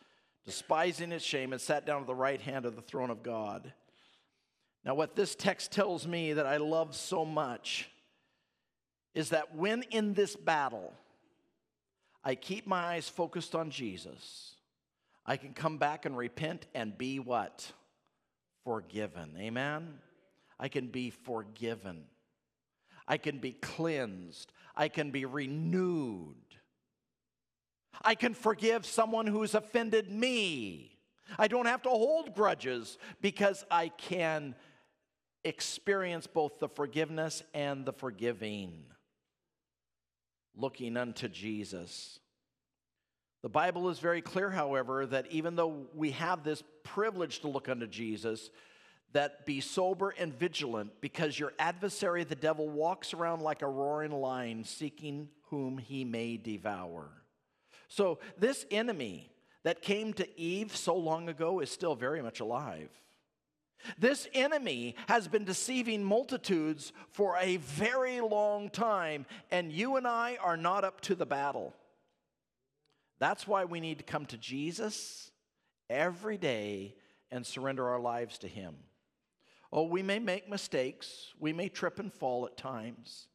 despising 0.44 1.12
its 1.12 1.24
shame, 1.24 1.54
and 1.54 1.62
sat 1.62 1.86
down 1.86 2.02
at 2.02 2.08
the 2.08 2.16
right 2.16 2.42
hand 2.42 2.66
of 2.66 2.76
the 2.76 2.82
throne 2.82 3.12
of 3.12 3.22
God. 3.22 3.74
Now, 4.84 4.96
what 4.96 5.16
this 5.16 5.36
text 5.36 5.72
tells 5.72 6.08
me 6.08 6.34
that 6.34 6.48
I 6.48 6.58
love 6.58 6.96
so 6.96 7.26
much 7.26 7.90
is 9.14 9.30
that 9.30 9.56
when 9.56 9.84
in 9.84 10.14
this 10.14 10.36
battle, 10.36 10.94
I 12.24 12.36
keep 12.36 12.68
my 12.68 12.80
eyes 12.80 13.10
focused 13.10 13.56
on 13.56 13.70
Jesus, 13.70 14.56
I 15.26 15.38
can 15.38 15.54
come 15.54 15.78
back 15.78 16.06
and 16.06 16.18
repent 16.18 16.66
and 16.74 16.98
be 16.98 17.20
what? 17.20 17.72
Forgiven. 18.64 19.36
Amen? 19.40 20.00
I 20.60 20.68
can 20.68 20.88
be 20.88 21.10
forgiven. 21.10 22.04
I 23.08 23.18
can 23.18 23.40
be 23.40 23.54
cleansed. 23.54 24.52
I 24.76 24.88
can 24.90 25.12
be 25.12 25.26
renewed. 25.26 26.36
I 28.02 28.16
can 28.16 28.34
forgive 28.34 28.86
someone 28.86 29.28
who's 29.28 29.56
offended 29.56 30.12
me. 30.12 30.98
I 31.38 31.48
don't 31.48 31.66
have 31.66 31.82
to 31.84 31.90
hold 31.90 32.34
grudges 32.34 32.98
because 33.22 33.66
I 33.70 33.90
can 33.90 34.56
experience 35.44 36.28
both 36.28 36.60
the 36.60 36.70
forgiveness 36.70 37.44
and 37.54 37.86
the 37.86 37.94
forgiving 37.94 38.86
looking 40.60 40.98
unto 40.98 41.28
Jesus. 41.28 42.20
The 43.42 43.50
Bible 43.50 43.90
is 43.90 44.00
very 44.00 44.22
clear, 44.22 44.50
however, 44.50 45.06
that 45.06 45.32
even 45.32 45.56
though 45.56 45.88
we 45.96 46.12
have 46.12 46.44
this 46.44 46.62
privilege 46.84 47.40
to 47.40 47.48
look 47.48 47.70
unto 47.70 47.88
Jesus, 47.88 48.50
that 49.14 49.46
be 49.46 49.62
sober 49.62 50.14
and 50.18 50.34
vigilant 50.34 50.92
because 51.02 51.40
your 51.40 51.54
adversary, 51.58 52.24
the 52.24 52.36
devil, 52.36 52.70
walks 52.70 53.14
around 53.14 53.42
like 53.42 53.62
a 53.62 53.68
roaring 53.68 54.12
lion 54.12 54.64
seeking 54.64 55.30
whom 55.50 55.78
he 55.78 56.04
may 56.04 56.38
devour. 56.38 57.10
So, 57.88 58.20
this 58.38 58.66
enemy 58.70 59.32
that 59.64 59.82
came 59.82 60.14
to 60.14 60.40
Eve 60.40 60.76
so 60.76 60.96
long 60.96 61.28
ago 61.28 61.60
is 61.60 61.72
still 61.72 61.96
very 61.96 62.22
much 62.22 62.40
alive. 62.40 62.90
This 63.98 64.28
enemy 64.34 64.96
has 65.08 65.28
been 65.28 65.46
deceiving 65.46 66.04
multitudes 66.04 66.92
for 67.12 67.38
a 67.38 67.58
very 67.58 68.20
long 68.22 68.70
time, 68.70 69.26
and 69.52 69.72
you 69.72 69.96
and 69.96 70.08
I 70.08 70.38
are 70.42 70.58
not 70.58 70.84
up 70.84 71.02
to 71.02 71.16
the 71.16 71.26
battle. 71.26 71.74
That's 73.20 73.48
why 73.48 73.66
we 73.66 73.80
need 73.80 73.98
to 74.00 74.04
come 74.04 74.26
to 74.28 74.38
Jesus 74.38 75.32
every 75.90 76.38
day 76.38 76.96
and 77.32 77.46
surrender 77.46 77.88
our 77.88 78.00
lives 78.00 78.38
to 78.40 78.48
Him. 78.48 78.76
Oh, 79.72 79.84
we 79.84 80.02
may 80.02 80.20
make 80.20 80.50
mistakes, 80.50 81.34
we 81.40 81.54
may 81.54 81.70
trip 81.70 82.00
and 82.00 82.12
fall 82.12 82.46
at 82.46 82.58
times, 82.58 83.28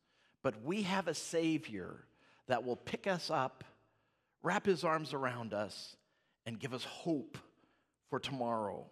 but 0.42 0.62
we 0.64 0.82
have 0.82 1.06
a 1.06 1.14
Savior 1.14 2.04
that 2.48 2.64
will 2.64 2.76
pick 2.76 3.06
us 3.06 3.30
up, 3.30 3.62
wrap 4.42 4.66
His 4.66 4.84
arms 4.84 5.14
around 5.14 5.54
us, 5.54 5.96
and 6.44 6.58
give 6.58 6.74
us 6.74 6.84
hope 6.84 7.38
for 8.10 8.18
tomorrow. 8.18 8.86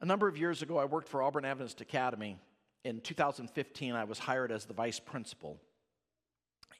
A 0.00 0.06
number 0.06 0.28
of 0.28 0.36
years 0.36 0.62
ago, 0.62 0.78
I 0.78 0.84
worked 0.84 1.08
for 1.08 1.22
Auburn 1.22 1.44
Adventist 1.44 1.80
Academy. 1.80 2.36
In 2.84 3.00
2015, 3.00 3.94
I 3.94 4.04
was 4.04 4.18
hired 4.18 4.52
as 4.52 4.66
the 4.66 4.74
vice 4.74 5.00
principal. 5.00 5.58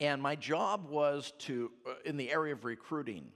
And 0.01 0.21
my 0.21 0.37
job 0.37 0.89
was 0.89 1.33
to, 1.41 1.71
uh, 1.87 1.95
in 2.05 2.17
the 2.17 2.31
area 2.31 2.53
of 2.53 2.65
recruiting. 2.65 3.33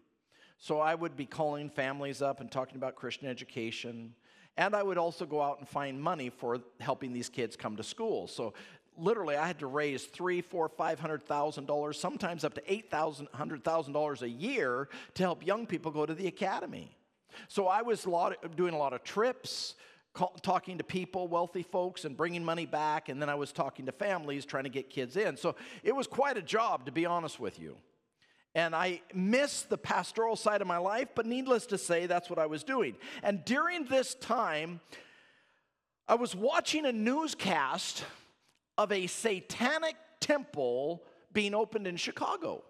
So 0.59 0.81
I 0.81 0.95
would 0.95 1.17
be 1.17 1.25
calling 1.25 1.71
families 1.71 2.21
up 2.21 2.41
and 2.41 2.51
talking 2.51 2.77
about 2.77 2.97
Christian 2.97 3.29
education. 3.29 4.15
And 4.57 4.75
I 4.75 4.83
would 4.83 4.99
also 4.99 5.25
go 5.25 5.41
out 5.41 5.61
and 5.61 5.69
find 5.69 6.01
money 6.01 6.31
for 6.31 6.59
helping 6.81 7.13
these 7.13 7.29
kids 7.29 7.57
come 7.57 7.77
to 7.77 7.85
school. 7.85 8.27
So 8.27 8.55
literally, 8.97 9.37
I 9.37 9.47
had 9.47 9.61
to 9.61 9.69
raise 9.69 10.05
three, 10.05 10.41
four, 10.41 10.69
five 10.69 10.99
hundred 10.99 11.25
thousand 11.25 11.67
dollars, 11.67 11.99
sometimes 11.99 12.45
up 12.45 12.55
to 12.55 12.73
eight 12.73 12.91
thousand, 12.91 13.29
hundred 13.33 13.63
thousand 13.63 13.93
dollars 13.93 14.23
a 14.23 14.29
year 14.29 14.89
to 15.15 15.23
help 15.23 15.47
young 15.47 15.65
people 15.65 15.93
go 15.93 16.05
to 16.05 16.15
the 16.15 16.27
academy. 16.27 16.98
So 17.47 17.69
I 17.69 17.83
was 17.83 18.05
a 18.05 18.11
of, 18.11 18.57
doing 18.57 18.75
a 18.75 18.79
lot 18.79 18.93
of 18.93 19.05
trips, 19.05 19.75
talking 20.43 20.79
to 20.79 20.85
people, 20.85 21.29
wealthy 21.29 21.63
folks, 21.63 22.05
and 22.05 22.17
bringing 22.17 22.45
money 22.45 22.67
back. 22.67 23.09
And 23.09 23.23
then 23.23 23.29
I 23.29 23.37
was 23.37 23.53
talking 23.53 23.87
to 23.87 23.93
families 23.93 24.45
trying 24.45 24.65
to 24.65 24.71
get 24.71 24.91
kids 24.91 25.17
in. 25.17 25.37
So 25.37 25.55
it 25.83 25.95
was 25.95 26.07
quite 26.07 26.37
a 26.37 26.43
job, 26.43 26.87
to 26.87 26.93
be 26.93 27.07
honest 27.07 27.39
with 27.39 27.61
you. 27.61 27.77
And 28.55 28.75
I 28.75 29.03
missed 29.15 29.69
the 29.69 29.79
pastoral 29.79 30.35
side 30.35 30.61
of 30.61 30.67
my 30.67 30.79
life, 30.79 31.09
but 31.15 31.27
needless 31.27 31.67
to 31.67 31.79
say, 31.79 32.07
that's 32.07 32.29
what 32.29 32.39
I 32.39 32.47
was 32.47 32.65
doing. 32.65 32.97
And 33.23 33.45
during 33.45 33.85
this 33.85 34.15
time, 34.15 34.81
I 36.09 36.15
was 36.15 36.35
watching 36.35 36.87
a 36.87 36.93
newscast 36.93 38.05
of 38.77 38.91
a 38.91 39.07
satanic 39.07 39.97
temple 40.21 41.05
being 41.33 41.55
opened 41.55 41.87
in 41.87 41.97
Chicago. 41.97 42.65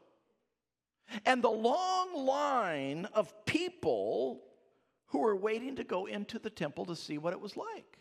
And 1.25 1.43
the 1.43 1.49
long 1.51 2.27
line 2.27 3.09
of 3.15 3.33
people 3.47 4.43
who 5.09 5.21
were 5.21 5.37
waiting 5.37 5.77
to 5.77 5.85
go 5.85 6.07
into 6.07 6.39
the 6.39 6.51
temple 6.51 6.87
to 6.87 6.97
see 6.97 7.19
what 7.19 7.33
it 7.33 7.41
was 7.41 7.57
like. 7.57 7.99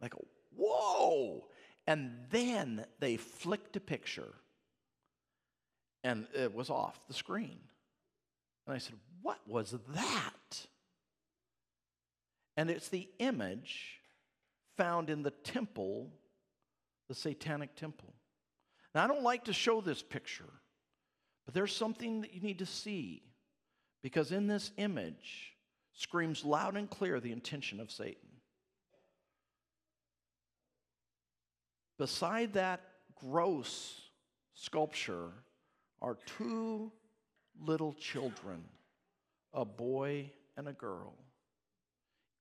Like, 0.00 0.14
whoa! 0.56 1.46
And 1.86 2.12
then 2.30 2.84
they 3.00 3.16
flicked 3.16 3.76
a 3.76 3.80
picture 3.80 4.34
and 6.04 6.26
it 6.34 6.54
was 6.54 6.70
off 6.70 7.00
the 7.06 7.14
screen. 7.14 7.58
And 8.66 8.74
I 8.74 8.78
said, 8.78 8.96
What 9.22 9.38
was 9.46 9.74
that? 9.94 10.66
And 12.56 12.70
it's 12.70 12.88
the 12.88 13.08
image 13.18 14.00
found 14.76 15.10
in 15.10 15.22
the 15.22 15.30
temple, 15.30 16.10
the 17.08 17.14
satanic 17.14 17.74
temple. 17.76 18.14
Now, 18.94 19.04
I 19.04 19.06
don't 19.06 19.22
like 19.22 19.44
to 19.44 19.52
show 19.52 19.80
this 19.80 20.02
picture, 20.02 20.52
but 21.46 21.54
there's 21.54 21.74
something 21.74 22.20
that 22.20 22.34
you 22.34 22.40
need 22.40 22.58
to 22.58 22.66
see 22.66 23.22
because 24.02 24.32
in 24.32 24.48
this 24.48 24.72
image, 24.76 25.51
screams 25.94 26.44
loud 26.44 26.76
and 26.76 26.88
clear 26.88 27.20
the 27.20 27.32
intention 27.32 27.80
of 27.80 27.90
Satan. 27.90 28.28
Beside 31.98 32.54
that 32.54 32.80
gross 33.14 34.00
sculpture 34.54 35.30
are 36.00 36.18
two 36.38 36.90
little 37.60 37.92
children, 37.92 38.64
a 39.52 39.64
boy 39.64 40.32
and 40.56 40.66
a 40.68 40.72
girl. 40.72 41.14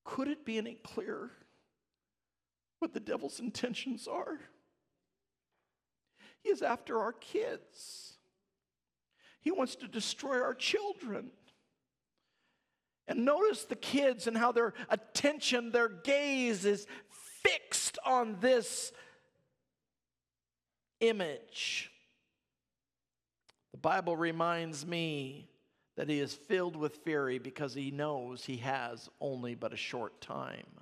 Could 0.04 0.28
it 0.28 0.46
be 0.46 0.58
any 0.58 0.76
clearer 0.76 1.32
what 2.80 2.94
the 2.94 3.00
devil's 3.00 3.40
intentions 3.40 4.08
are? 4.08 4.40
He 6.42 6.50
is 6.50 6.64
after 6.64 7.00
our 7.00 7.14
kids. 7.14 8.14
He 9.42 9.52
wants 9.52 9.76
to 9.76 9.88
destroy 9.88 10.42
our 10.42 10.56
children. 10.56 11.32
And 13.12 13.26
notice 13.26 13.66
the 13.66 13.76
kids 13.76 14.26
and 14.26 14.38
how 14.38 14.54
their 14.54 14.74
attention, 14.90 15.72
their 15.72 15.90
gaze 15.90 16.64
is 16.64 16.88
fixed 17.44 18.00
on 18.06 18.38
this 18.40 18.94
image. 21.02 21.92
The 23.74 23.80
Bible 23.80 24.16
reminds 24.16 24.86
me 24.86 25.50
that 25.98 26.08
he 26.08 26.20
is 26.20 26.34
filled 26.34 26.78
with 26.78 27.04
fury 27.04 27.38
because 27.38 27.74
he 27.74 27.92
knows 27.92 28.46
he 28.46 28.58
has 28.58 29.10
only 29.20 29.56
but 29.56 29.74
a 29.74 29.78
short 29.78 30.22
time. 30.22 30.81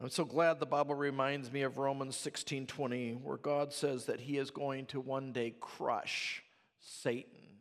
I'm 0.00 0.10
so 0.10 0.24
glad 0.24 0.60
the 0.60 0.66
Bible 0.66 0.94
reminds 0.94 1.50
me 1.50 1.62
of 1.62 1.76
Romans 1.76 2.16
16:20 2.16 3.20
where 3.20 3.36
God 3.36 3.72
says 3.72 4.06
that 4.06 4.20
he 4.20 4.38
is 4.38 4.50
going 4.50 4.86
to 4.86 5.00
one 5.00 5.32
day 5.32 5.56
crush 5.58 6.44
Satan. 6.78 7.60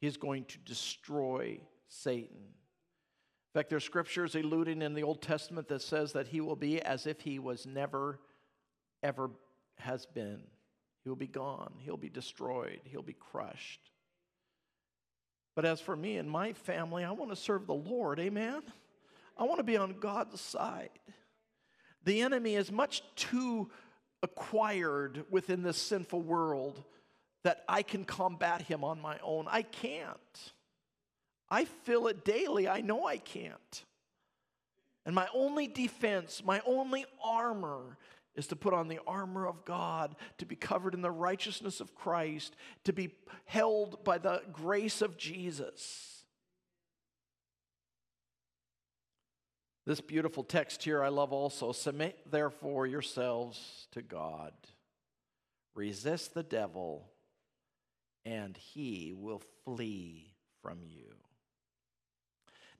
He 0.00 0.06
is 0.06 0.16
going 0.16 0.44
to 0.44 0.58
destroy 0.58 1.60
Satan. 1.88 2.36
In 2.36 3.52
fact, 3.52 3.68
there's 3.68 3.84
scriptures 3.84 4.36
alluding 4.36 4.80
in 4.80 4.94
the 4.94 5.02
Old 5.02 5.22
Testament 5.22 5.66
that 5.68 5.82
says 5.82 6.12
that 6.12 6.28
he 6.28 6.40
will 6.40 6.54
be 6.54 6.80
as 6.80 7.08
if 7.08 7.20
he 7.20 7.40
was 7.40 7.66
never, 7.66 8.20
ever 9.02 9.30
has 9.78 10.06
been. 10.06 10.40
He 11.02 11.08
will 11.08 11.16
be 11.16 11.26
gone. 11.26 11.72
He'll 11.80 11.96
be 11.96 12.08
destroyed. 12.08 12.80
He'll 12.84 13.02
be 13.02 13.12
crushed. 13.12 13.90
But 15.56 15.64
as 15.64 15.80
for 15.80 15.96
me 15.96 16.16
and 16.16 16.30
my 16.30 16.52
family, 16.52 17.02
I 17.02 17.10
want 17.10 17.32
to 17.32 17.36
serve 17.36 17.66
the 17.66 17.74
Lord. 17.74 18.20
Amen? 18.20 18.62
I 19.36 19.42
want 19.44 19.58
to 19.58 19.64
be 19.64 19.76
on 19.76 19.98
God's 19.98 20.40
side. 20.40 20.90
The 22.04 22.22
enemy 22.22 22.54
is 22.54 22.72
much 22.72 23.02
too 23.14 23.70
acquired 24.22 25.24
within 25.30 25.62
this 25.62 25.78
sinful 25.78 26.22
world 26.22 26.82
that 27.42 27.64
I 27.68 27.82
can 27.82 28.04
combat 28.04 28.62
him 28.62 28.84
on 28.84 29.00
my 29.00 29.18
own. 29.22 29.46
I 29.48 29.62
can't. 29.62 30.52
I 31.50 31.64
feel 31.64 32.06
it 32.06 32.24
daily. 32.24 32.68
I 32.68 32.80
know 32.80 33.06
I 33.06 33.16
can't. 33.16 33.84
And 35.06 35.14
my 35.14 35.26
only 35.34 35.66
defense, 35.66 36.42
my 36.44 36.60
only 36.66 37.06
armor 37.24 37.96
is 38.36 38.46
to 38.48 38.56
put 38.56 38.74
on 38.74 38.88
the 38.88 39.00
armor 39.06 39.46
of 39.46 39.64
God, 39.64 40.14
to 40.38 40.46
be 40.46 40.56
covered 40.56 40.94
in 40.94 41.02
the 41.02 41.10
righteousness 41.10 41.80
of 41.80 41.94
Christ, 41.94 42.54
to 42.84 42.92
be 42.92 43.10
held 43.44 44.04
by 44.04 44.18
the 44.18 44.42
grace 44.52 45.02
of 45.02 45.16
Jesus. 45.16 46.09
This 49.90 50.00
beautiful 50.00 50.44
text 50.44 50.84
here 50.84 51.02
I 51.02 51.08
love 51.08 51.32
also. 51.32 51.72
Submit 51.72 52.16
therefore 52.30 52.86
yourselves 52.86 53.88
to 53.90 54.02
God. 54.02 54.52
Resist 55.74 56.32
the 56.32 56.44
devil, 56.44 57.10
and 58.24 58.56
he 58.56 59.12
will 59.16 59.42
flee 59.64 60.32
from 60.62 60.78
you. 60.84 61.16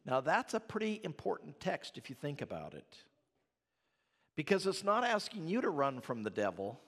Now, 0.06 0.20
that's 0.20 0.54
a 0.54 0.60
pretty 0.60 1.00
important 1.02 1.58
text 1.58 1.98
if 1.98 2.10
you 2.10 2.14
think 2.14 2.42
about 2.42 2.74
it. 2.74 2.98
Because 4.36 4.64
it's 4.68 4.84
not 4.84 5.02
asking 5.02 5.48
you 5.48 5.60
to 5.62 5.68
run 5.68 6.00
from 6.00 6.22
the 6.22 6.30
devil, 6.30 6.80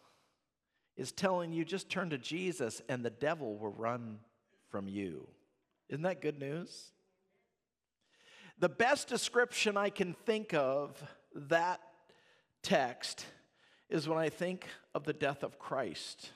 it's 0.96 1.10
telling 1.10 1.52
you 1.52 1.64
just 1.64 1.90
turn 1.90 2.10
to 2.10 2.18
Jesus 2.18 2.80
and 2.88 3.04
the 3.04 3.10
devil 3.10 3.56
will 3.56 3.72
run 3.72 4.20
from 4.70 4.86
you. 4.86 5.26
Isn't 5.88 6.02
that 6.02 6.22
good 6.22 6.38
news? 6.38 6.92
The 8.62 8.68
best 8.68 9.08
description 9.08 9.76
I 9.76 9.90
can 9.90 10.14
think 10.24 10.54
of 10.54 11.02
that 11.34 11.80
text 12.62 13.26
is 13.90 14.08
when 14.08 14.18
I 14.18 14.28
think 14.28 14.68
of 14.94 15.02
the 15.02 15.12
death 15.12 15.42
of 15.42 15.58
Christ. 15.58 16.30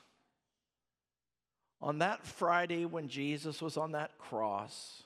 On 1.79 1.99
that 1.99 2.25
Friday 2.27 2.85
when 2.85 3.07
Jesus 3.07 3.61
was 3.61 3.77
on 3.77 3.93
that 3.93 4.17
cross, 4.17 5.03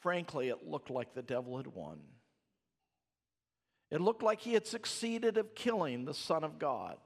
frankly, 0.00 0.48
it 0.48 0.66
looked 0.66 0.88
like 0.88 1.12
the 1.12 1.20
devil 1.20 1.58
had 1.58 1.66
won. 1.66 1.98
It 3.90 4.00
looked 4.00 4.22
like 4.22 4.40
he 4.40 4.54
had 4.54 4.66
succeeded 4.66 5.36
of 5.36 5.54
killing 5.54 6.06
the 6.06 6.14
Son 6.14 6.44
of 6.44 6.58
God. 6.58 6.96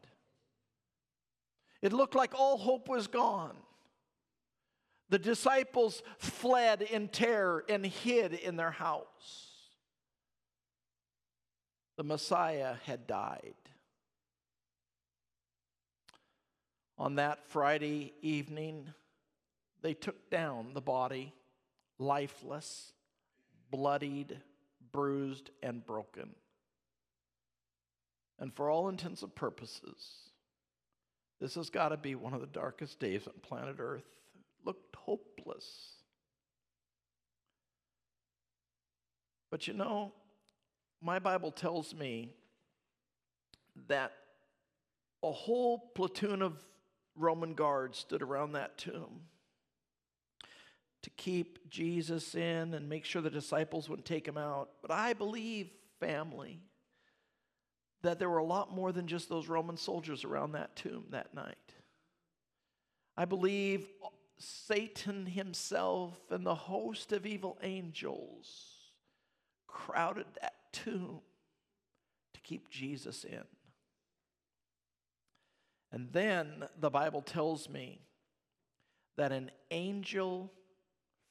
It 1.80 1.92
looked 1.92 2.14
like 2.14 2.32
all 2.32 2.58
hope 2.58 2.88
was 2.88 3.08
gone. 3.08 3.56
The 5.12 5.18
disciples 5.18 6.02
fled 6.16 6.80
in 6.80 7.08
terror 7.08 7.66
and 7.68 7.84
hid 7.84 8.32
in 8.32 8.56
their 8.56 8.70
house. 8.70 9.50
The 11.98 12.02
Messiah 12.02 12.76
had 12.86 13.06
died. 13.06 13.52
On 16.96 17.16
that 17.16 17.46
Friday 17.50 18.14
evening, 18.22 18.88
they 19.82 19.92
took 19.92 20.30
down 20.30 20.72
the 20.72 20.80
body 20.80 21.34
lifeless, 21.98 22.94
bloodied, 23.70 24.38
bruised, 24.92 25.50
and 25.62 25.84
broken. 25.84 26.30
And 28.38 28.50
for 28.50 28.70
all 28.70 28.88
intents 28.88 29.20
and 29.20 29.34
purposes, 29.34 30.30
this 31.38 31.54
has 31.56 31.68
got 31.68 31.90
to 31.90 31.98
be 31.98 32.14
one 32.14 32.32
of 32.32 32.40
the 32.40 32.46
darkest 32.46 32.98
days 32.98 33.26
on 33.26 33.34
planet 33.42 33.76
Earth. 33.78 34.04
Looked 34.64 34.96
hopeless. 34.96 35.96
But 39.50 39.66
you 39.66 39.74
know, 39.74 40.12
my 41.02 41.18
Bible 41.18 41.50
tells 41.50 41.94
me 41.94 42.30
that 43.88 44.12
a 45.22 45.30
whole 45.30 45.90
platoon 45.94 46.42
of 46.42 46.64
Roman 47.14 47.54
guards 47.54 47.98
stood 47.98 48.22
around 48.22 48.52
that 48.52 48.78
tomb 48.78 49.22
to 51.02 51.10
keep 51.10 51.68
Jesus 51.68 52.34
in 52.34 52.74
and 52.74 52.88
make 52.88 53.04
sure 53.04 53.20
the 53.20 53.30
disciples 53.30 53.88
wouldn't 53.88 54.06
take 54.06 54.26
him 54.26 54.38
out. 54.38 54.70
But 54.80 54.90
I 54.90 55.12
believe, 55.12 55.68
family, 56.00 56.60
that 58.02 58.18
there 58.18 58.30
were 58.30 58.38
a 58.38 58.44
lot 58.44 58.72
more 58.72 58.92
than 58.92 59.06
just 59.06 59.28
those 59.28 59.48
Roman 59.48 59.76
soldiers 59.76 60.24
around 60.24 60.52
that 60.52 60.76
tomb 60.76 61.06
that 61.10 61.34
night. 61.34 61.56
I 63.16 63.24
believe 63.24 63.86
Satan 64.42 65.26
himself 65.26 66.18
and 66.30 66.44
the 66.44 66.54
host 66.54 67.12
of 67.12 67.26
evil 67.26 67.58
angels 67.62 68.76
crowded 69.66 70.26
that 70.40 70.54
tomb 70.72 71.20
to 72.34 72.40
keep 72.40 72.68
Jesus 72.68 73.24
in. 73.24 73.44
And 75.92 76.08
then 76.12 76.64
the 76.80 76.90
Bible 76.90 77.22
tells 77.22 77.68
me 77.68 78.00
that 79.16 79.30
an 79.30 79.50
angel 79.70 80.50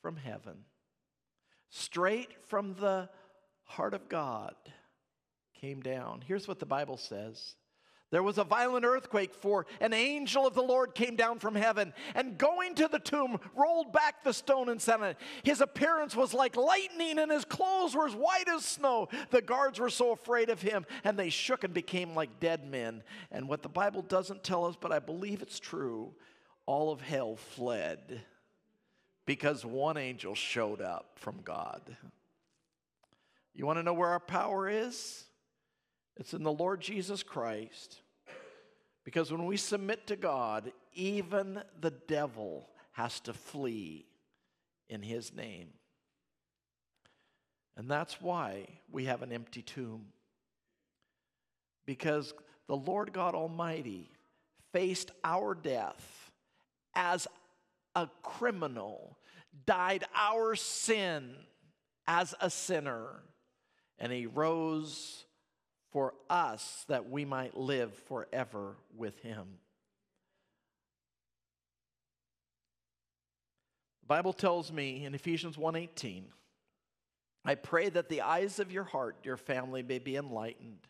from 0.02 0.16
heaven, 0.16 0.66
straight 1.70 2.30
from 2.48 2.76
the 2.76 3.10
heart 3.64 3.94
of 3.94 4.08
God, 4.08 4.56
came 5.60 5.82
down. 5.82 6.24
Here's 6.26 6.48
what 6.48 6.60
the 6.60 6.66
Bible 6.66 6.98
says. 6.98 7.56
There 8.12 8.22
was 8.22 8.38
a 8.38 8.44
violent 8.44 8.86
earthquake, 8.86 9.34
for 9.34 9.66
an 9.80 9.94
angel 9.94 10.46
of 10.46 10.54
the 10.54 10.62
Lord 10.62 10.94
came 10.94 11.16
down 11.16 11.40
from 11.40 11.56
heaven 11.56 11.94
and 12.14 12.38
going 12.38 12.76
to 12.76 12.90
the 12.90 13.00
tomb, 13.00 13.40
rolled 13.56 13.94
back 13.94 14.24
the 14.24 14.34
stone 14.34 14.68
and 14.70 14.82
said 14.82 15.02
it. 15.02 15.18
His 15.44 15.62
appearance 15.62 16.16
was 16.16 16.34
like 16.34 16.58
lightning, 16.58 17.20
and 17.20 17.32
his 17.32 17.46
clothes 17.46 17.96
were 17.96 18.06
as 18.06 18.14
white 18.14 18.50
as 18.50 18.66
snow. 18.66 19.08
The 19.30 19.42
guards 19.42 19.80
were 19.80 19.90
so 19.90 20.12
afraid 20.12 20.50
of 20.50 20.62
him, 20.62 20.86
and 21.06 21.18
they 21.18 21.30
shook 21.30 21.64
and 21.64 21.74
became 21.74 22.14
like 22.14 22.42
dead 22.42 22.70
men. 22.70 23.02
And 23.32 23.48
what 23.48 23.64
the 23.64 23.70
Bible 23.70 24.02
doesn't 24.02 24.44
tell 24.44 24.66
us, 24.66 24.76
but 24.80 24.92
I 24.92 25.00
believe 25.00 25.42
it's 25.42 25.60
true, 25.60 26.14
all 26.66 26.92
of 26.92 27.02
hell 27.02 27.38
fled 27.38 28.22
because 29.26 29.66
one 29.66 29.96
angel 29.98 30.36
showed 30.36 30.82
up 30.82 31.12
from 31.16 31.40
God. 31.44 31.82
You 33.54 33.66
want 33.66 33.80
to 33.80 33.84
know 33.84 33.94
where 33.94 34.10
our 34.10 34.20
power 34.20 34.68
is? 34.68 35.26
It's 36.22 36.36
in 36.36 36.44
the 36.44 36.52
Lord 36.52 36.82
Jesus 36.82 37.24
Christ. 37.24 38.00
Because 39.04 39.32
when 39.32 39.48
we 39.48 39.58
submit 39.58 40.06
to 40.06 40.16
God, 40.16 40.72
even 40.94 41.64
the 41.80 41.90
devil 41.90 42.70
has 42.92 43.20
to 43.22 43.34
flee 43.34 44.06
in 44.88 45.02
his 45.02 45.34
name. 45.34 45.70
And 47.76 47.90
that's 47.90 48.22
why 48.22 48.68
we 48.92 49.06
have 49.06 49.24
an 49.24 49.32
empty 49.32 49.64
tomb. 49.64 50.10
Because 51.88 52.36
the 52.68 52.78
Lord 52.78 53.14
God 53.14 53.34
Almighty 53.34 54.08
faced 54.74 55.10
our 55.24 55.56
death 55.56 56.32
as 56.94 57.28
a 57.96 58.08
criminal, 58.22 59.18
died 59.66 60.04
our 60.16 60.54
sin 60.54 61.34
as 62.06 62.36
a 62.40 62.52
sinner, 62.52 63.24
and 63.98 64.12
he 64.12 64.28
rose 64.28 65.26
for 65.92 66.14
us 66.30 66.86
that 66.88 67.10
we 67.10 67.26
might 67.26 67.58
live 67.58 67.94
forever 67.94 68.76
with 68.96 69.20
him. 69.20 69.60
The 74.02 74.08
Bible 74.08 74.34
tells 74.34 74.72
me 74.72 75.06
in 75.06 75.14
Ephesians 75.14 75.58
1:18, 75.58 76.26
I 77.44 77.56
pray 77.56 77.90
that 77.90 78.10
the 78.10 78.22
eyes 78.22 78.60
of 78.60 78.72
your 78.72 78.84
heart, 78.84 79.18
your 79.24 79.38
family, 79.38 79.84
may 79.84 80.00
be 80.00 80.16
enlightened 80.16 80.88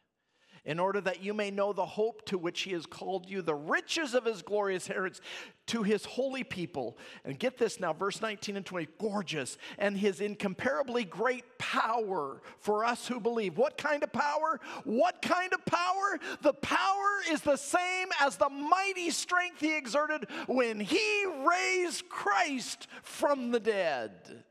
in 0.63 0.79
order 0.79 1.01
that 1.01 1.23
you 1.23 1.33
may 1.33 1.49
know 1.49 1.73
the 1.73 1.85
hope 1.85 2.25
to 2.27 2.37
which 2.37 2.61
he 2.61 2.71
has 2.71 2.85
called 2.85 3.27
you, 3.27 3.41
the 3.41 3.55
riches 3.55 4.13
of 4.13 4.25
his 4.25 4.43
glorious 4.43 4.87
inheritance 4.87 5.21
to 5.67 5.81
his 5.81 6.05
holy 6.05 6.43
people. 6.43 6.97
And 7.25 7.39
get 7.39 7.57
this 7.57 7.79
now, 7.79 7.93
verse 7.93 8.21
19 8.21 8.57
and 8.57 8.65
20, 8.65 8.87
gorgeous, 8.99 9.57
and 9.79 9.97
his 9.97 10.21
incomparably 10.21 11.03
great 11.03 11.57
power 11.57 12.41
for 12.59 12.85
us 12.85 13.07
who 13.07 13.19
believe. 13.19 13.57
What 13.57 13.77
kind 13.77 14.03
of 14.03 14.13
power? 14.13 14.59
What 14.83 15.21
kind 15.21 15.51
of 15.53 15.65
power? 15.65 16.19
The 16.41 16.53
power 16.53 17.21
is 17.31 17.41
the 17.41 17.57
same 17.57 18.09
as 18.19 18.37
the 18.37 18.49
mighty 18.49 19.09
strength 19.09 19.61
he 19.61 19.75
exerted 19.75 20.27
when 20.45 20.79
he 20.79 21.25
raised 21.47 22.07
Christ 22.07 22.87
from 23.01 23.49
the 23.49 23.59
dead. 23.59 24.43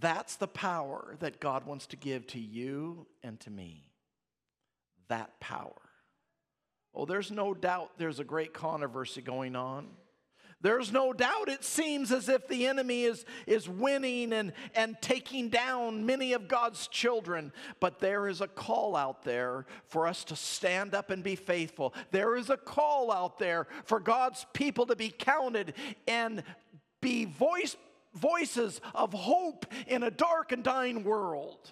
That's 0.00 0.34
the 0.34 0.48
power 0.48 1.16
that 1.20 1.38
God 1.38 1.64
wants 1.64 1.86
to 1.88 1.96
give 1.96 2.26
to 2.28 2.40
you 2.40 3.06
and 3.22 3.38
to 3.40 3.50
me 3.50 3.85
that 5.08 5.38
power. 5.40 5.72
Oh, 6.94 7.04
there's 7.04 7.30
no 7.30 7.52
doubt 7.52 7.92
there's 7.98 8.20
a 8.20 8.24
great 8.24 8.54
controversy 8.54 9.20
going 9.20 9.54
on. 9.54 9.88
There's 10.62 10.90
no 10.90 11.12
doubt 11.12 11.48
it 11.48 11.62
seems 11.62 12.10
as 12.10 12.30
if 12.30 12.48
the 12.48 12.66
enemy 12.66 13.04
is, 13.04 13.26
is 13.46 13.68
winning 13.68 14.32
and, 14.32 14.54
and 14.74 14.96
taking 15.02 15.50
down 15.50 16.06
many 16.06 16.32
of 16.32 16.48
God's 16.48 16.88
children. 16.88 17.52
But 17.78 18.00
there 18.00 18.26
is 18.26 18.40
a 18.40 18.48
call 18.48 18.96
out 18.96 19.22
there 19.22 19.66
for 19.88 20.06
us 20.06 20.24
to 20.24 20.36
stand 20.36 20.94
up 20.94 21.10
and 21.10 21.22
be 21.22 21.36
faithful. 21.36 21.92
There 22.10 22.36
is 22.36 22.48
a 22.48 22.56
call 22.56 23.12
out 23.12 23.38
there 23.38 23.66
for 23.84 24.00
God's 24.00 24.46
people 24.54 24.86
to 24.86 24.96
be 24.96 25.10
counted 25.10 25.74
and 26.08 26.42
be 27.02 27.26
voice, 27.26 27.76
voices 28.14 28.80
of 28.94 29.12
hope 29.12 29.66
in 29.86 30.02
a 30.02 30.10
dark 30.10 30.52
and 30.52 30.64
dying 30.64 31.04
world. 31.04 31.70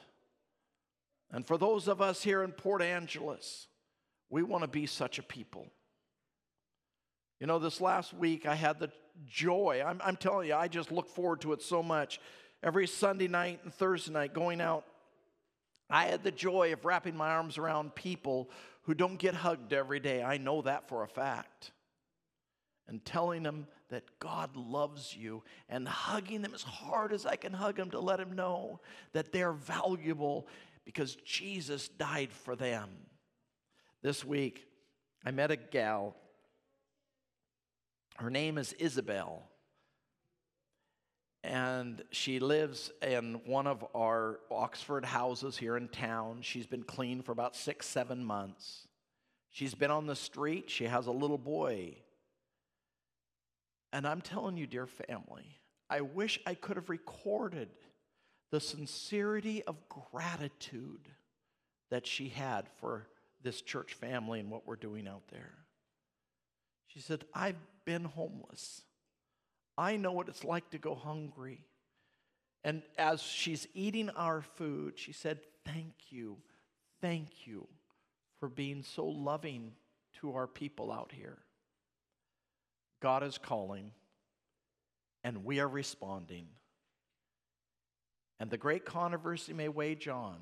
And 1.35 1.45
for 1.45 1.59
those 1.59 1.89
of 1.89 2.01
us 2.01 2.23
here 2.23 2.45
in 2.45 2.53
Port 2.53 2.81
Angeles, 2.81 3.67
we 4.31 4.45
want 4.45 4.63
to 4.63 4.69
be 4.69 4.87
such 4.87 5.19
a 5.19 5.23
people. 5.23 5.67
You 7.41 7.49
know, 7.49 7.59
this 7.59 7.81
last 7.81 8.15
week 8.15 8.47
I 8.47 8.55
had 8.55 8.79
the 8.79 8.93
joy, 9.27 9.83
I'm, 9.85 10.01
I'm, 10.05 10.15
telling 10.15 10.47
you, 10.47 10.55
I 10.55 10.69
just 10.69 10.93
look 10.93 11.09
forward 11.09 11.41
to 11.41 11.53
it 11.53 11.61
so 11.61 11.83
much. 11.83 12.21
Every 12.63 12.87
Sunday 12.87 13.27
night 13.27 13.59
and 13.65 13.75
Thursday 13.75 14.13
night 14.13 14.33
going 14.33 14.61
out, 14.61 14.85
I 15.91 16.05
had 16.05 16.23
the 16.23 16.31
joy 16.31 16.73
of 16.73 16.85
wrapping 16.85 17.17
my 17.17 17.31
arms 17.31 17.59
around 17.59 17.97
people 17.97 18.49
who 18.83 18.95
don't 18.95 19.19
get 19.19 19.35
hugged 19.35 19.73
every 19.73 19.99
day. 19.99 20.23
I 20.23 20.39
know 20.39 20.63
that 20.63 20.89
for 20.89 21.03
a 21.03 21.09
fact. 21.09 21.73
And 22.87 23.05
telling 23.05 23.43
them 23.43 23.67
that 23.89 24.05
God 24.21 24.57
loves 24.57 25.17
you 25.17 25.43
and 25.69 25.89
hugging 25.89 26.43
them 26.43 26.55
as 26.55 26.63
hard 26.63 27.13
as 27.13 27.27
I 27.27 27.35
can 27.35 27.53
hug 27.53 27.75
them 27.75 27.91
to 27.91 27.99
let 27.99 28.19
them 28.19 28.37
know 28.37 28.79
that 29.13 29.33
they're 29.33 29.53
valuable 29.53 30.47
because 30.85 31.17
Jesus 31.17 31.89
died 31.89 32.33
for 32.33 32.57
them. 32.57 32.91
This 34.03 34.25
week, 34.25 34.67
I 35.25 35.31
met 35.31 35.51
a 35.51 35.57
gal. 35.57 36.15
Her 38.17 38.31
name 38.31 38.59
is 38.59 38.73
Isabel. 38.75 39.43
And 41.43 42.03
she 42.11 42.39
lives 42.39 42.91
in 43.03 43.41
one 43.45 43.67
of 43.67 43.85
our 43.95 44.41
Oxford 44.51 45.05
houses 45.05 45.59
here 45.59 45.77
in 45.77 45.89
town. 45.89 46.39
She's 46.41 46.67
been 46.67 46.85
clean 46.85 47.23
for 47.23 47.33
about 47.33 47.55
six, 47.55 47.87
seven 47.87 48.25
months. 48.25 48.89
She's 49.51 49.75
been 49.75 49.91
on 49.91 50.07
the 50.07 50.17
street. 50.17 50.71
She 50.71 50.85
has 50.85 51.07
a 51.07 51.13
little 51.13 51.39
boy. 51.39 51.97
And 53.93 54.07
I'm 54.07 54.21
telling 54.21 54.57
you, 54.57 54.67
dear 54.67 54.87
family, 54.87 55.61
I 55.89 56.01
wish 56.01 56.41
I 56.47 56.55
could 56.55 56.77
have 56.77 56.89
recorded 56.91 57.69
the 58.51 58.61
sincerity 58.61 59.63
of 59.65 59.77
gratitude 59.89 61.09
that 61.91 62.07
she 62.07 62.29
had 62.29 62.69
for 62.81 63.07
this 63.43 63.61
church 63.61 63.95
family 63.95 64.41
and 64.41 64.51
what 64.51 64.67
we're 64.67 64.77
doing 64.77 65.07
out 65.07 65.23
there. 65.31 65.55
She 66.87 67.01
said, 67.01 67.25
I've 67.35 67.59
been 67.85 68.05
homeless. 68.05 68.83
I 69.77 69.97
know 69.97 70.13
what 70.13 70.29
it's 70.29 70.45
like 70.45 70.71
to 70.71 70.79
go 70.79 70.95
hungry. 70.95 71.61
And 72.63 72.83
as 72.97 73.21
she's 73.21 73.67
eating 73.75 74.11
our 74.11 74.43
food, 74.43 74.95
she 74.97 75.13
said, 75.13 75.41
Thank 75.65 75.95
you, 76.11 76.37
thank 77.01 77.47
you 77.47 77.67
for 78.39 78.49
being 78.49 78.83
so 78.83 79.07
loving 79.07 79.73
to 80.21 80.35
our 80.35 80.47
people 80.47 80.93
out 80.93 81.13
here. 81.13 81.39
God 83.01 83.23
is 83.23 83.39
calling, 83.39 83.91
and 85.23 85.45
we 85.45 85.61
are 85.61 85.69
responding. 85.69 86.47
And 88.41 88.51
the 88.51 88.59
great 88.59 88.85
controversy 88.85 89.53
may 89.53 89.69
wage 89.69 90.09
on, 90.09 90.37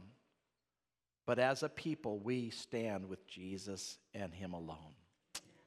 but 1.27 1.39
as 1.39 1.63
a 1.63 1.69
people, 1.69 2.19
we 2.19 2.51
stand 2.51 3.09
with 3.09 3.27
Jesus 3.27 3.99
and 4.15 4.33
Him 4.33 4.55
alone. 4.55 4.95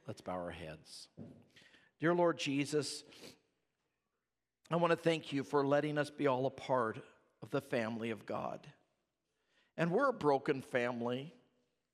Let's 0.07 0.21
bow 0.21 0.33
our 0.33 0.51
heads. 0.51 1.07
Dear 1.99 2.13
Lord 2.13 2.37
Jesus, 2.37 3.03
I 4.69 4.75
want 4.75 4.91
to 4.91 4.97
thank 4.97 5.31
you 5.31 5.43
for 5.43 5.65
letting 5.65 5.97
us 5.97 6.09
be 6.09 6.27
all 6.27 6.45
a 6.45 6.51
part 6.51 6.99
of 7.41 7.51
the 7.51 7.61
family 7.61 8.09
of 8.09 8.25
God. 8.25 8.67
And 9.77 9.91
we're 9.91 10.09
a 10.09 10.13
broken 10.13 10.61
family, 10.61 11.33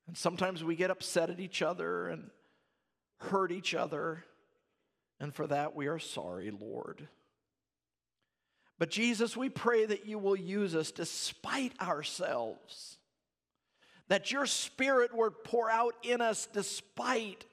and 0.06 0.16
sometimes 0.16 0.64
we 0.64 0.76
get 0.76 0.90
upset 0.90 1.30
at 1.30 1.40
each 1.40 1.62
other 1.62 2.08
and 2.08 2.30
hurt 3.18 3.52
each 3.52 3.74
other. 3.74 4.24
And 5.20 5.34
for 5.34 5.46
that, 5.46 5.76
we 5.76 5.86
are 5.86 5.98
sorry, 5.98 6.50
Lord. 6.50 7.08
But 8.78 8.90
Jesus, 8.90 9.36
we 9.36 9.48
pray 9.48 9.86
that 9.86 10.06
you 10.06 10.18
will 10.18 10.36
use 10.36 10.74
us 10.74 10.90
despite 10.90 11.72
ourselves, 11.80 12.98
that 14.08 14.32
your 14.32 14.46
spirit 14.46 15.14
would 15.14 15.44
pour 15.44 15.70
out 15.70 15.94
in 16.02 16.20
us 16.20 16.48
despite 16.52 17.44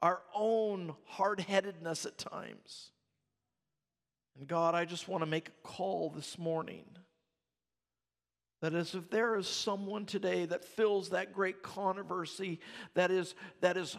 our 0.00 0.20
own 0.34 0.94
hard 1.06 1.40
headedness 1.40 2.06
at 2.06 2.18
times. 2.18 2.90
And 4.38 4.46
God, 4.46 4.74
I 4.74 4.84
just 4.84 5.08
want 5.08 5.22
to 5.22 5.26
make 5.26 5.48
a 5.48 5.66
call 5.66 6.10
this 6.10 6.38
morning 6.38 6.84
that 8.60 8.74
as 8.74 8.94
if 8.94 9.10
there 9.10 9.36
is 9.36 9.46
someone 9.46 10.06
today 10.06 10.46
that 10.46 10.64
feels 10.64 11.10
that 11.10 11.32
great 11.32 11.62
controversy, 11.62 12.60
that 12.94 13.10
is, 13.10 13.34
that 13.60 13.76
is 13.76 13.96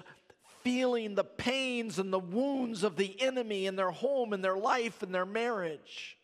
feeling 0.64 1.16
the 1.16 1.24
pains 1.24 2.00
and 2.00 2.12
the 2.12 2.20
wounds 2.20 2.84
of 2.84 2.96
the 2.96 3.20
enemy 3.22 3.66
in 3.66 3.76
their 3.76 3.92
home, 3.92 4.34
in 4.34 4.42
their 4.42 4.58
life, 4.58 5.04
in 5.04 5.12
their 5.12 5.26
marriage. 5.26 6.18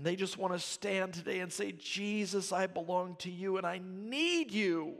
And 0.00 0.06
they 0.06 0.16
just 0.16 0.38
want 0.38 0.54
to 0.54 0.58
stand 0.58 1.12
today 1.12 1.40
and 1.40 1.52
say, 1.52 1.72
Jesus, 1.72 2.52
I 2.52 2.66
belong 2.68 3.16
to 3.16 3.30
you 3.30 3.58
and 3.58 3.66
I 3.66 3.82
need 3.84 4.50
you. 4.50 4.94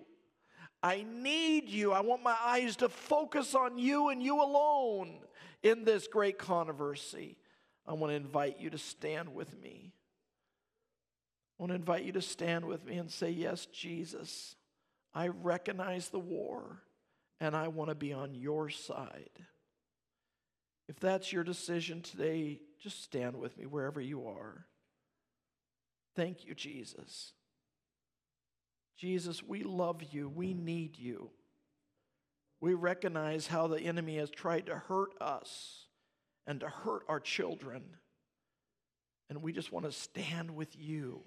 I 0.82 1.06
need 1.10 1.70
you. 1.70 1.92
I 1.92 2.00
want 2.00 2.22
my 2.22 2.36
eyes 2.44 2.76
to 2.76 2.90
focus 2.90 3.54
on 3.54 3.78
you 3.78 4.10
and 4.10 4.22
you 4.22 4.42
alone 4.42 5.20
in 5.62 5.84
this 5.84 6.06
great 6.06 6.36
controversy. 6.36 7.38
I 7.86 7.94
want 7.94 8.10
to 8.10 8.14
invite 8.14 8.60
you 8.60 8.68
to 8.68 8.76
stand 8.76 9.34
with 9.34 9.58
me. 9.58 9.94
I 11.58 11.62
want 11.62 11.70
to 11.70 11.76
invite 11.76 12.04
you 12.04 12.12
to 12.12 12.20
stand 12.20 12.66
with 12.66 12.84
me 12.84 12.98
and 12.98 13.10
say, 13.10 13.30
Yes, 13.30 13.64
Jesus, 13.72 14.54
I 15.14 15.28
recognize 15.28 16.10
the 16.10 16.18
war 16.18 16.82
and 17.40 17.56
I 17.56 17.68
want 17.68 17.88
to 17.88 17.94
be 17.94 18.12
on 18.12 18.34
your 18.34 18.68
side. 18.68 19.30
If 20.90 21.00
that's 21.00 21.32
your 21.32 21.42
decision 21.42 22.02
today, 22.02 22.60
just 22.82 23.02
stand 23.02 23.38
with 23.38 23.56
me 23.56 23.64
wherever 23.64 23.98
you 23.98 24.26
are. 24.26 24.66
Thank 26.20 26.44
you, 26.44 26.54
Jesus. 26.54 27.32
Jesus, 28.98 29.42
we 29.42 29.62
love 29.62 30.02
you. 30.10 30.28
We 30.28 30.52
need 30.52 30.98
you. 30.98 31.30
We 32.60 32.74
recognize 32.74 33.46
how 33.46 33.68
the 33.68 33.80
enemy 33.80 34.18
has 34.18 34.28
tried 34.28 34.66
to 34.66 34.74
hurt 34.76 35.14
us 35.18 35.86
and 36.46 36.60
to 36.60 36.68
hurt 36.68 37.04
our 37.08 37.20
children. 37.20 37.84
And 39.30 39.40
we 39.40 39.54
just 39.54 39.72
want 39.72 39.86
to 39.86 39.92
stand 39.92 40.54
with 40.54 40.76
you. 40.78 41.22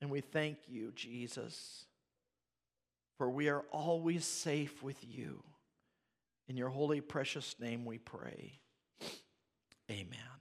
And 0.00 0.10
we 0.10 0.22
thank 0.22 0.56
you, 0.66 0.92
Jesus, 0.94 1.84
for 3.18 3.28
we 3.28 3.50
are 3.50 3.64
always 3.70 4.24
safe 4.24 4.82
with 4.82 5.04
you. 5.06 5.42
In 6.48 6.56
your 6.56 6.70
holy, 6.70 7.02
precious 7.02 7.54
name 7.60 7.84
we 7.84 7.98
pray. 7.98 8.58
Amen. 9.90 10.39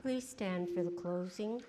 Please 0.00 0.26
stand 0.26 0.70
for 0.74 0.82
the 0.82 0.90
closing. 0.90 1.60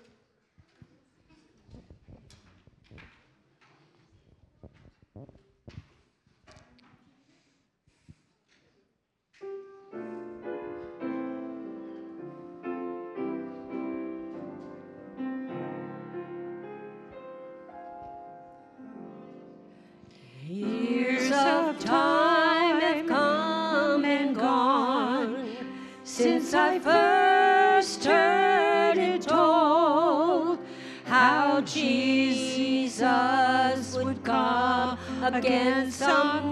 Again 35.22 35.90
someday. 35.90 36.51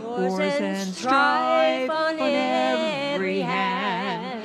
Wars 0.00 0.60
and 0.60 0.94
strife 0.94 1.90
on 1.90 2.18
every 2.18 3.40
hand, 3.40 4.44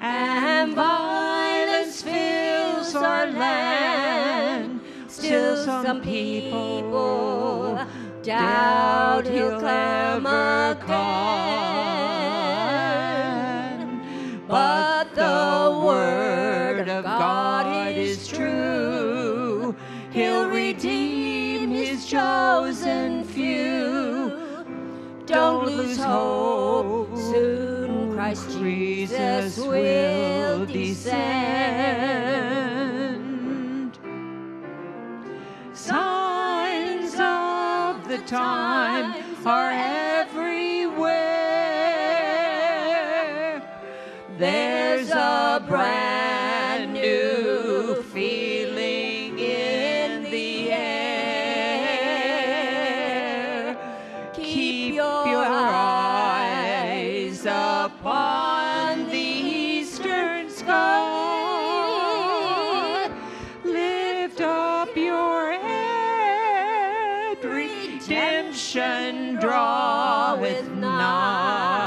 and 0.00 0.74
violence 0.74 2.02
fills 2.02 2.94
our 2.94 3.26
land. 3.26 4.80
Still, 5.08 5.56
some 5.64 6.00
people 6.00 7.78
doubt 8.22 9.26
he'll 9.26 9.60
come 9.60 10.26
again. 10.26 11.61
Lose 25.82 25.98
hope. 25.98 27.16
Soon 27.16 28.14
Christ 28.14 28.50
Jesus 28.58 29.58
will 29.58 30.66
descend. 30.66 31.18
Signs 35.72 37.14
of 37.14 38.08
the 38.08 38.18
time 38.26 39.14
are 39.44 39.70
redemption 68.74 69.36
draweth 69.36 70.70
nigh. 70.72 71.78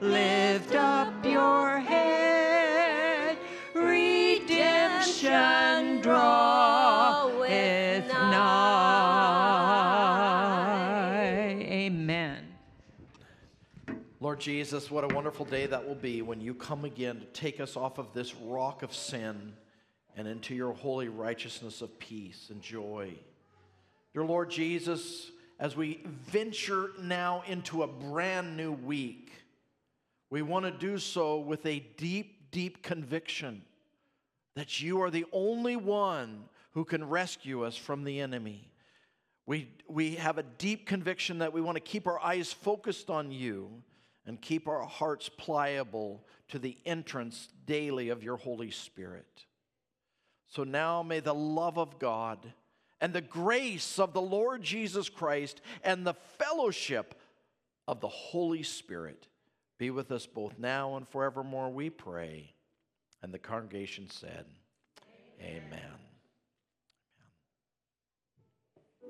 Lift 0.00 0.74
up 0.74 1.24
your 1.24 1.78
head, 1.78 3.38
redemption 3.74 5.30
draweth 6.00 8.08
nigh. 8.08 8.96
Amen. 11.68 12.48
Lord 14.20 14.40
Jesus, 14.40 14.90
what 14.90 15.04
a 15.04 15.14
wonderful 15.14 15.44
day 15.44 15.66
that 15.66 15.86
will 15.86 15.94
be 15.94 16.22
when 16.22 16.40
you 16.40 16.54
come 16.54 16.86
again 16.86 17.20
to 17.20 17.26
take 17.26 17.60
us 17.60 17.76
off 17.76 17.98
of 17.98 18.14
this 18.14 18.34
rock 18.36 18.82
of 18.82 18.94
sin 18.94 19.52
and 20.16 20.26
into 20.26 20.54
your 20.54 20.72
holy 20.72 21.08
righteousness 21.08 21.82
of 21.82 21.98
peace 21.98 22.48
and 22.50 22.62
joy. 22.62 23.12
Dear 24.12 24.24
Lord 24.24 24.50
Jesus, 24.50 25.30
as 25.60 25.76
we 25.76 26.00
venture 26.04 26.90
now 27.00 27.44
into 27.46 27.84
a 27.84 27.86
brand 27.86 28.56
new 28.56 28.72
week, 28.72 29.30
we 30.30 30.42
want 30.42 30.64
to 30.64 30.72
do 30.72 30.98
so 30.98 31.38
with 31.38 31.64
a 31.64 31.80
deep, 31.96 32.50
deep 32.50 32.82
conviction 32.82 33.62
that 34.56 34.80
you 34.80 35.00
are 35.00 35.10
the 35.10 35.26
only 35.32 35.76
one 35.76 36.44
who 36.72 36.84
can 36.84 37.08
rescue 37.08 37.64
us 37.64 37.76
from 37.76 38.02
the 38.02 38.20
enemy. 38.20 38.68
We, 39.46 39.68
we 39.88 40.16
have 40.16 40.38
a 40.38 40.42
deep 40.42 40.86
conviction 40.86 41.38
that 41.38 41.52
we 41.52 41.60
want 41.60 41.76
to 41.76 41.80
keep 41.80 42.08
our 42.08 42.20
eyes 42.20 42.52
focused 42.52 43.10
on 43.10 43.30
you 43.30 43.70
and 44.26 44.40
keep 44.40 44.66
our 44.66 44.82
hearts 44.82 45.28
pliable 45.28 46.24
to 46.48 46.58
the 46.58 46.76
entrance 46.84 47.48
daily 47.64 48.08
of 48.08 48.24
your 48.24 48.36
Holy 48.36 48.72
Spirit. 48.72 49.46
So 50.48 50.64
now 50.64 51.04
may 51.04 51.20
the 51.20 51.34
love 51.34 51.78
of 51.78 52.00
God 52.00 52.52
and 53.00 53.12
the 53.12 53.20
grace 53.20 53.98
of 53.98 54.12
the 54.12 54.20
Lord 54.20 54.62
Jesus 54.62 55.08
Christ 55.08 55.60
and 55.82 56.06
the 56.06 56.14
fellowship 56.38 57.14
of 57.88 58.00
the 58.00 58.08
Holy 58.08 58.62
Spirit 58.62 59.26
be 59.78 59.90
with 59.90 60.12
us 60.12 60.26
both 60.26 60.58
now 60.58 60.96
and 60.96 61.08
forevermore, 61.08 61.70
we 61.70 61.88
pray. 61.88 62.52
And 63.22 63.32
the 63.32 63.38
congregation 63.38 64.10
said, 64.10 64.44
Amen. 65.40 65.62
Amen. 65.66 66.09